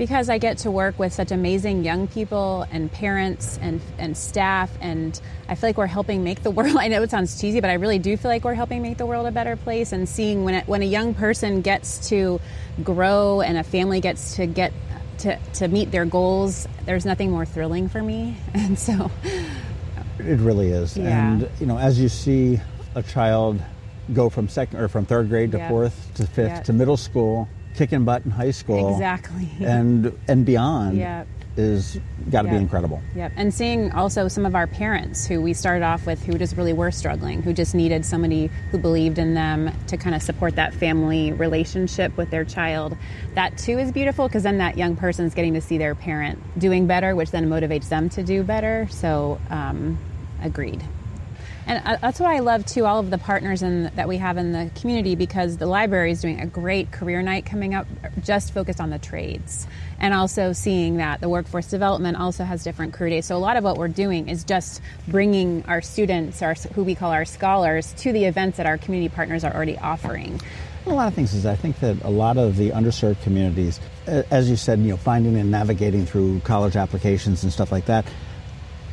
because 0.00 0.30
I 0.30 0.38
get 0.38 0.56
to 0.58 0.70
work 0.70 0.98
with 0.98 1.12
such 1.12 1.30
amazing 1.30 1.84
young 1.84 2.08
people 2.08 2.66
and 2.72 2.90
parents 2.90 3.58
and 3.60 3.82
and 3.98 4.16
staff, 4.16 4.70
and 4.80 5.20
I 5.46 5.54
feel 5.54 5.68
like 5.68 5.76
we're 5.76 5.86
helping 5.86 6.24
make 6.24 6.42
the 6.42 6.50
world. 6.58 6.74
I 6.78 6.88
know 6.88 7.02
it 7.02 7.10
sounds 7.10 7.38
cheesy, 7.38 7.60
but 7.60 7.68
I 7.68 7.74
really 7.74 7.98
do 7.98 8.16
feel 8.16 8.30
like 8.30 8.42
we're 8.42 8.54
helping 8.54 8.80
make 8.80 8.96
the 8.96 9.04
world 9.04 9.26
a 9.26 9.30
better 9.30 9.56
place. 9.56 9.92
And 9.92 10.08
seeing 10.08 10.42
when 10.44 10.54
it, 10.54 10.66
when 10.66 10.80
a 10.80 10.86
young 10.86 11.12
person 11.12 11.60
gets 11.60 12.08
to 12.08 12.40
grow 12.82 13.42
and 13.42 13.58
a 13.58 13.62
family 13.62 14.00
gets 14.00 14.36
to 14.36 14.46
get 14.46 14.72
to, 15.18 15.38
to 15.52 15.68
meet 15.68 15.90
their 15.90 16.06
goals, 16.06 16.66
there's 16.86 17.04
nothing 17.04 17.30
more 17.30 17.44
thrilling 17.44 17.90
for 17.90 18.02
me. 18.02 18.38
And 18.54 18.78
so, 18.78 19.10
It 20.18 20.38
really 20.38 20.70
is. 20.70 20.96
Yeah. 20.96 21.32
And 21.32 21.50
you 21.60 21.66
know, 21.66 21.76
as 21.76 22.00
you 22.00 22.08
see 22.08 22.58
a 22.94 23.02
child 23.02 23.60
go 24.12 24.28
from 24.28 24.48
second 24.48 24.78
or 24.80 24.88
from 24.88 25.04
third 25.06 25.28
grade 25.28 25.52
to 25.52 25.58
Yeah. 25.58 25.68
fourth 25.68 26.10
to 26.14 26.26
fifth 26.26 26.48
Yeah. 26.50 26.60
to 26.62 26.72
middle 26.72 26.96
school, 26.96 27.48
kicking 27.76 28.04
butt 28.04 28.24
in 28.24 28.30
high 28.30 28.50
school, 28.50 28.92
Exactly. 28.94 29.48
and 29.60 30.12
and 30.26 30.44
beyond, 30.44 31.00
is 31.56 31.98
got 32.30 32.42
to 32.42 32.48
be 32.48 32.56
incredible. 32.56 33.00
Yep. 33.14 33.32
And 33.36 33.52
seeing 33.52 33.90
also 33.92 34.28
some 34.28 34.46
of 34.46 34.54
our 34.54 34.66
parents 34.66 35.26
who 35.26 35.40
we 35.42 35.52
started 35.52 35.84
off 35.84 36.06
with 36.06 36.24
who 36.24 36.38
just 36.38 36.56
really 36.56 36.72
were 36.72 36.90
struggling, 36.92 37.42
who 37.42 37.52
just 37.52 37.74
needed 37.74 38.04
somebody 38.06 38.50
who 38.70 38.78
believed 38.78 39.18
in 39.18 39.34
them 39.34 39.70
to 39.88 39.96
kind 39.96 40.14
of 40.14 40.22
support 40.22 40.56
that 40.56 40.72
family 40.72 41.32
relationship 41.32 42.16
with 42.16 42.30
their 42.30 42.44
child. 42.44 42.96
That 43.34 43.58
too 43.58 43.78
is 43.78 43.90
beautiful 43.92 44.26
because 44.28 44.44
then 44.44 44.58
that 44.58 44.78
young 44.78 44.96
person's 44.96 45.34
getting 45.34 45.54
to 45.54 45.60
see 45.60 45.76
their 45.76 45.94
parent 45.94 46.38
doing 46.58 46.86
better, 46.86 47.14
which 47.16 47.30
then 47.32 47.48
motivates 47.48 47.88
them 47.88 48.08
to 48.10 48.22
do 48.22 48.42
better. 48.42 48.86
So, 48.90 49.38
um, 49.50 49.98
agreed. 50.42 50.82
And 51.66 51.82
uh, 51.86 51.96
that's 52.00 52.18
what 52.18 52.30
I 52.30 52.40
love 52.40 52.66
too. 52.66 52.86
All 52.86 52.98
of 52.98 53.10
the 53.10 53.18
partners 53.18 53.62
in, 53.62 53.90
that 53.94 54.08
we 54.08 54.16
have 54.16 54.36
in 54.36 54.52
the 54.52 54.70
community, 54.80 55.14
because 55.14 55.56
the 55.56 55.66
library 55.66 56.10
is 56.10 56.20
doing 56.20 56.40
a 56.40 56.46
great 56.46 56.90
career 56.90 57.22
night 57.22 57.46
coming 57.46 57.74
up, 57.74 57.86
just 58.22 58.52
focused 58.52 58.80
on 58.80 58.90
the 58.90 58.98
trades, 58.98 59.66
and 59.98 60.14
also 60.14 60.52
seeing 60.52 60.96
that 60.96 61.20
the 61.20 61.28
workforce 61.28 61.68
development 61.68 62.16
also 62.16 62.44
has 62.44 62.64
different 62.64 62.92
career 62.92 63.10
days. 63.10 63.26
So 63.26 63.36
a 63.36 63.38
lot 63.38 63.56
of 63.56 63.64
what 63.64 63.76
we're 63.76 63.88
doing 63.88 64.28
is 64.28 64.44
just 64.44 64.80
bringing 65.06 65.64
our 65.66 65.80
students, 65.82 66.42
our 66.42 66.54
who 66.74 66.82
we 66.82 66.94
call 66.94 67.12
our 67.12 67.24
scholars, 67.24 67.92
to 67.98 68.12
the 68.12 68.24
events 68.24 68.56
that 68.56 68.66
our 68.66 68.78
community 68.78 69.14
partners 69.14 69.44
are 69.44 69.54
already 69.54 69.78
offering. 69.78 70.40
A 70.86 70.90
lot 70.90 71.08
of 71.08 71.14
things 71.14 71.34
is 71.34 71.44
I 71.44 71.56
think 71.56 71.78
that 71.80 72.02
a 72.04 72.10
lot 72.10 72.38
of 72.38 72.56
the 72.56 72.70
underserved 72.70 73.22
communities, 73.22 73.78
as 74.06 74.48
you 74.48 74.56
said, 74.56 74.78
you 74.78 74.88
know, 74.88 74.96
finding 74.96 75.36
and 75.36 75.50
navigating 75.50 76.06
through 76.06 76.40
college 76.40 76.74
applications 76.74 77.42
and 77.42 77.52
stuff 77.52 77.70
like 77.70 77.84
that, 77.84 78.06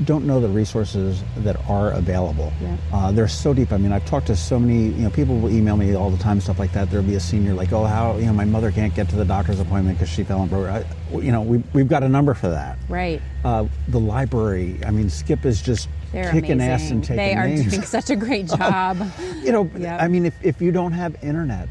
don't 0.05 0.25
know 0.27 0.39
the 0.39 0.47
resources 0.47 1.23
that 1.37 1.55
are 1.69 1.91
available. 1.91 2.53
Yeah. 2.61 2.77
Uh, 2.93 3.11
they're 3.11 3.27
so 3.27 3.53
deep. 3.53 3.71
I 3.71 3.77
mean, 3.77 3.91
I've 3.91 4.05
talked 4.05 4.27
to 4.27 4.35
so 4.35 4.59
many, 4.59 4.85
you 4.89 5.03
know, 5.03 5.09
people 5.09 5.37
will 5.39 5.49
email 5.51 5.75
me 5.75 5.95
all 5.95 6.11
the 6.11 6.17
time, 6.21 6.39
stuff 6.39 6.59
like 6.59 6.71
that. 6.73 6.91
There'll 6.91 7.05
be 7.05 7.15
a 7.15 7.19
senior 7.19 7.53
like, 7.53 7.73
oh, 7.73 7.83
how, 7.85 8.15
you 8.17 8.27
know, 8.27 8.33
my 8.33 8.45
mother 8.45 8.71
can't 8.71 8.93
get 8.93 9.09
to 9.09 9.15
the 9.15 9.25
doctor's 9.25 9.59
appointment 9.59 9.97
because 9.97 10.09
she 10.13 10.23
fell 10.23 10.41
and 10.41 10.49
broke. 10.51 10.67
I, 10.67 10.85
you 11.13 11.31
know, 11.31 11.41
we, 11.41 11.63
we've 11.73 11.87
got 11.87 12.03
a 12.03 12.09
number 12.09 12.33
for 12.35 12.49
that. 12.49 12.77
Right. 12.89 13.21
Uh, 13.43 13.65
the 13.87 13.99
library, 13.99 14.79
I 14.85 14.91
mean, 14.91 15.09
Skip 15.09 15.45
is 15.45 15.61
just 15.63 15.89
They're 16.11 16.31
kicking 16.31 16.51
amazing. 16.53 16.71
ass 16.71 16.91
and 16.91 17.03
taking 17.03 17.15
they 17.17 17.33
are 17.35 17.47
names. 17.47 17.71
doing 17.71 17.81
such 17.83 18.09
a 18.11 18.15
great 18.15 18.45
job. 18.59 18.97
You 19.43 19.51
know, 19.51 19.69
Yep. 19.77 20.01
I 20.01 20.07
mean, 20.07 20.25
if, 20.27 20.35
if 20.43 20.61
you 20.61 20.71
don't 20.71 20.91
have 20.91 21.15
internet, 21.23 21.69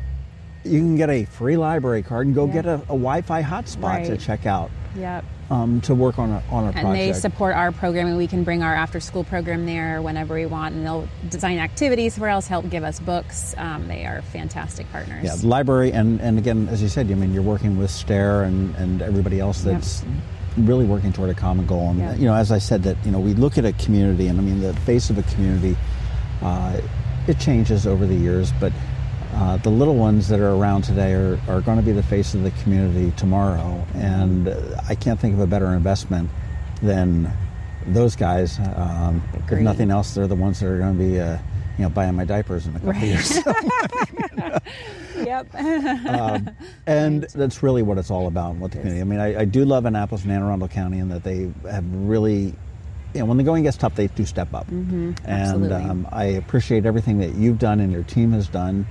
you 0.65 0.81
can 0.81 0.97
get 0.97 1.11
a 1.11 1.27
free 1.27 1.57
library 1.57 2.03
card 2.03 2.27
and 2.27 2.35
go 2.35 2.47
Yeah. 2.49 2.53
get 2.55 2.67
a, 2.67 2.75
a 2.75 2.87
Wi-Fi 2.99 3.41
hotspot 3.43 4.05
to 4.07 4.17
check 4.17 4.47
out 4.47 4.69
yep. 4.97 5.25
Um, 5.49 5.81
to 5.83 5.95
work 5.95 6.19
on 6.19 6.31
a 6.31 6.43
on 6.51 6.65
a 6.65 6.67
and 6.67 6.75
project. 6.75 6.87
And 6.87 6.97
they 6.97 7.13
support 7.13 7.55
our 7.55 7.71
program 7.71 8.09
and 8.09 8.17
we 8.17 8.27
can 8.27 8.43
bring 8.43 8.65
our 8.65 8.75
after 8.75 8.99
school 8.99 9.23
program 9.23 9.65
there 9.65 10.03
whenever 10.03 10.35
we 10.35 10.45
want 10.45 10.75
and 10.75 10.85
they'll 10.85 11.09
design 11.29 11.59
activities 11.59 12.19
for 12.19 12.29
us 12.29 12.49
help 12.49 12.69
give 12.69 12.83
us 12.83 12.99
books 12.99 13.55
um, 13.57 13.87
they 13.87 14.05
are 14.05 14.23
fantastic 14.23 14.91
partners 14.91 15.23
yeah, 15.23 15.37
the 15.37 15.47
library, 15.47 15.93
and, 15.93 16.21
and 16.21 16.39
again, 16.39 16.69
as 16.69 16.83
you 16.83 16.89
said, 16.89 17.11
I 17.11 17.15
mean, 17.15 17.33
you're 17.33 17.43
working 17.43 17.79
with 17.79 17.91
STAIR 17.91 18.43
and, 18.45 18.75
and 18.77 19.03
everybody 19.03 19.41
else 19.41 19.65
Yep. 19.65 19.75
that's 19.75 20.05
really 20.57 20.85
working 20.85 21.13
toward 21.13 21.31
a 21.31 21.35
common 21.35 21.67
goal. 21.67 21.91
And 21.91 22.19
you 22.19 22.27
know, 22.27 22.35
as 22.35 22.51
I 22.53 22.59
said, 22.59 22.83
that 22.85 22.97
you 23.05 23.11
know, 23.11 23.21
we 23.21 23.35
look 23.35 23.59
at 23.59 23.65
a 23.65 23.73
community, 23.73 24.29
and 24.29 24.39
I 24.39 24.43
mean, 24.43 24.61
the 24.61 24.75
face 24.81 25.11
of 25.11 25.19
a 25.19 25.23
community, 25.35 25.77
uh, 26.43 26.81
it 27.27 27.39
changes 27.39 27.87
over 27.87 28.07
the 28.07 28.15
years, 28.17 28.53
but. 28.61 28.73
Uh, 29.37 29.59
the 29.59 29.68
little 29.70 29.96
ones 29.96 30.29
that 30.29 30.40
are 30.40 30.55
around 30.55 30.83
today 30.83 31.12
are, 31.12 31.38
are 31.49 31.61
going 31.61 31.77
to 31.77 31.83
be 31.83 31.92
the 31.92 32.03
face 32.03 32.33
of 32.35 32.42
the 32.42 32.51
community 32.62 33.12
tomorrow, 33.18 33.85
and 33.94 34.49
I 34.88 34.94
can't 34.94 35.20
think 35.20 35.35
of 35.35 35.40
a 35.40 35.46
better 35.46 35.66
investment 35.75 36.31
than 36.83 37.31
those 37.87 38.16
guys. 38.16 38.59
Um, 38.77 39.22
if 39.35 39.61
nothing 39.61 39.90
else, 39.90 40.14
they're 40.14 40.27
the 40.27 40.35
ones 40.35 40.61
that 40.61 40.66
are 40.68 40.79
going 40.79 40.96
to 40.96 40.99
be, 41.05 41.20
uh, 41.20 41.37
you 41.77 41.83
know, 41.85 41.90
buying 41.90 42.14
my 42.14 42.25
diapers 42.25 42.66
in 42.66 42.70
a 42.77 42.81
couple 42.81 42.92
Right. 42.92 43.03
years. 43.03 43.38
yep 45.27 45.46
um, 45.55 46.49
and 46.87 47.25
that's 47.35 47.62
really 47.62 47.83
what 47.83 47.99
it's 47.99 48.11
all 48.11 48.27
about. 48.29 48.55
What 48.57 48.70
the 48.72 48.79
community. 48.79 49.01
I 49.01 49.05
mean, 49.05 49.20
I, 49.20 49.40
I 49.40 49.44
do 49.44 49.64
love 49.64 49.85
Annapolis 49.85 50.22
and 50.25 50.33
Anne 50.33 50.42
Arundel 50.42 50.68
County, 50.68 50.99
in 50.99 51.09
that 51.11 51.25
they 51.25 51.51
have 51.70 51.85
really, 51.94 52.55
you 53.14 53.20
know, 53.20 53.27
when 53.27 53.37
the 53.37 53.42
going 53.42 53.64
gets 53.64 53.77
tough, 53.77 53.94
they 53.96 54.07
do 54.09 54.25
step 54.25 54.53
up. 54.55 54.66
and 54.68 55.14
Mm-hmm. 55.14 55.31
absolutely. 55.31 55.77
um, 55.77 56.09
I 56.11 56.25
appreciate 56.25 56.87
everything 56.87 57.18
that 57.18 57.35
you've 57.35 57.59
done 57.59 57.81
and 57.81 57.92
your 57.92 58.03
team 58.03 58.33
has 58.33 58.49
done 58.49 58.87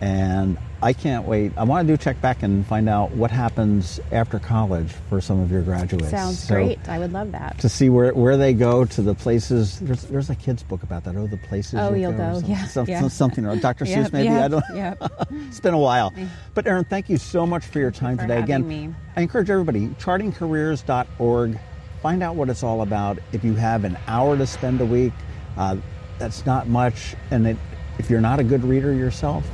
And 0.00 0.56
I 0.80 0.92
can't 0.92 1.26
wait. 1.26 1.50
I 1.56 1.64
want 1.64 1.88
to 1.88 1.92
do 1.92 1.96
check 1.96 2.20
back 2.20 2.44
and 2.44 2.64
find 2.64 2.88
out 2.88 3.10
what 3.10 3.32
happens 3.32 3.98
after 4.12 4.38
college 4.38 4.92
for 5.08 5.20
some 5.20 5.40
of 5.40 5.50
your 5.50 5.62
graduates. 5.62 6.10
Sounds 6.10 6.38
So, 6.38 6.54
great. 6.54 6.78
I 6.88 7.00
would 7.00 7.12
love 7.12 7.32
that. 7.32 7.58
To 7.58 7.68
see 7.68 7.88
where, 7.90 8.14
where 8.14 8.36
they 8.36 8.54
go 8.54 8.84
to 8.84 9.02
the 9.02 9.14
places. 9.14 9.80
There's, 9.80 10.02
there's 10.04 10.30
a 10.30 10.36
kid's 10.36 10.62
book 10.62 10.84
about 10.84 11.02
that. 11.04 11.16
Oh, 11.16 11.26
the 11.26 11.36
places. 11.36 11.74
Oh, 11.80 11.94
you 11.94 12.02
you'll 12.02 12.12
or 12.14 12.16
go. 12.16 12.40
Some, 12.40 12.50
Yeah, 12.50 12.64
some- 12.66 12.86
yeah. 12.88 13.08
something 13.08 13.44
or 13.44 13.56
Dr. 13.56 13.84
Seuss 13.86 13.96
Yep, 14.04 14.12
maybe. 14.12 14.24
yep, 14.28 14.44
I 14.44 14.48
don't. 14.48 14.64
yep. 14.72 15.12
it's 15.48 15.58
been 15.60 15.74
a 15.74 15.78
while. 15.78 16.14
But 16.54 16.68
Erin, 16.68 16.84
thank 16.84 17.08
you 17.08 17.16
so 17.16 17.44
much 17.44 17.64
for 17.66 17.80
your 17.80 17.90
time 17.90 18.16
For 18.16 18.22
today. 18.22 18.38
Again, 18.38 18.68
me. 18.68 18.94
I 19.16 19.22
encourage 19.22 19.50
everybody 19.50 19.88
chartingcareers.org. 20.00 21.58
Find 22.02 22.22
out 22.22 22.36
what 22.36 22.48
it's 22.48 22.62
all 22.62 22.82
about. 22.82 23.18
If 23.32 23.42
you 23.42 23.54
have 23.54 23.82
an 23.84 23.98
hour 24.06 24.36
to 24.36 24.46
spend 24.46 24.80
a 24.80 24.86
week, 24.86 25.12
uh, 25.56 25.76
that's 26.20 26.46
not 26.46 26.68
much. 26.68 27.16
And 27.32 27.48
it, 27.48 27.56
if 27.98 28.08
you're 28.08 28.20
not 28.20 28.38
a 28.38 28.44
good 28.44 28.62
reader 28.62 28.92
yourself, 28.94 29.44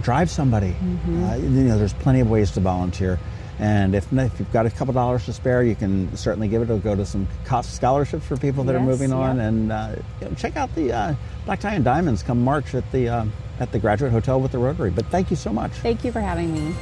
drive 0.00 0.30
somebody. 0.30 0.70
Mm-hmm. 0.72 1.24
Uh, 1.24 1.36
you 1.36 1.48
know, 1.48 1.78
there's 1.78 1.94
plenty 1.94 2.20
of 2.20 2.30
ways 2.30 2.50
to 2.52 2.60
volunteer. 2.60 3.18
And 3.60 3.94
if, 3.96 4.12
if 4.12 4.38
you've 4.38 4.52
got 4.52 4.66
a 4.66 4.70
couple 4.70 4.94
dollars 4.94 5.24
to 5.24 5.32
spare, 5.32 5.64
you 5.64 5.74
can 5.74 6.16
certainly 6.16 6.46
give 6.46 6.62
it. 6.62 6.66
It'll 6.66 6.78
go 6.78 6.94
to 6.94 7.04
some 7.04 7.26
cost 7.44 7.74
scholarships 7.74 8.24
for 8.24 8.36
people 8.36 8.62
that 8.64 8.76
are 8.76 8.78
Yes, 8.78 8.86
moving 8.86 9.12
on. 9.12 9.36
yep. 9.38 9.46
And 9.46 9.72
uh, 9.72 9.96
you 10.20 10.28
know, 10.28 10.34
check 10.36 10.56
out 10.56 10.72
the 10.76 10.92
uh, 10.92 11.14
Black 11.44 11.58
Tie 11.58 11.74
and 11.74 11.84
Diamonds 11.84 12.22
come 12.22 12.42
March 12.44 12.74
at 12.76 12.90
the 12.92 13.08
uh, 13.08 13.24
at 13.58 13.72
the 13.72 13.80
Graduate 13.80 14.12
Hotel 14.12 14.40
with 14.40 14.52
the 14.52 14.58
Rotary. 14.58 14.90
But 14.90 15.06
thank 15.06 15.30
you 15.30 15.36
so 15.36 15.52
much. 15.52 15.72
Thank 15.72 16.04
you 16.04 16.12
for 16.12 16.20
having 16.20 16.52
me. 16.52 16.72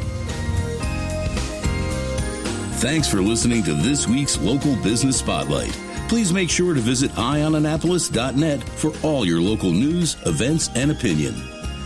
Thanks 2.79 3.09
for 3.09 3.23
listening 3.23 3.62
to 3.62 3.73
this 3.73 4.07
week's 4.07 4.38
Local 4.38 4.77
Business 4.83 5.16
Spotlight. 5.19 5.73
Please 6.09 6.31
make 6.33 6.51
sure 6.51 6.75
to 6.75 6.81
visit 6.81 7.11
eyeonannapolis.net 7.12 8.62
for 8.62 8.92
all 9.03 9.25
your 9.25 9.40
local 9.40 9.71
news, 9.73 10.16
events, 10.27 10.69
and 10.75 10.90
opinion. 10.90 11.35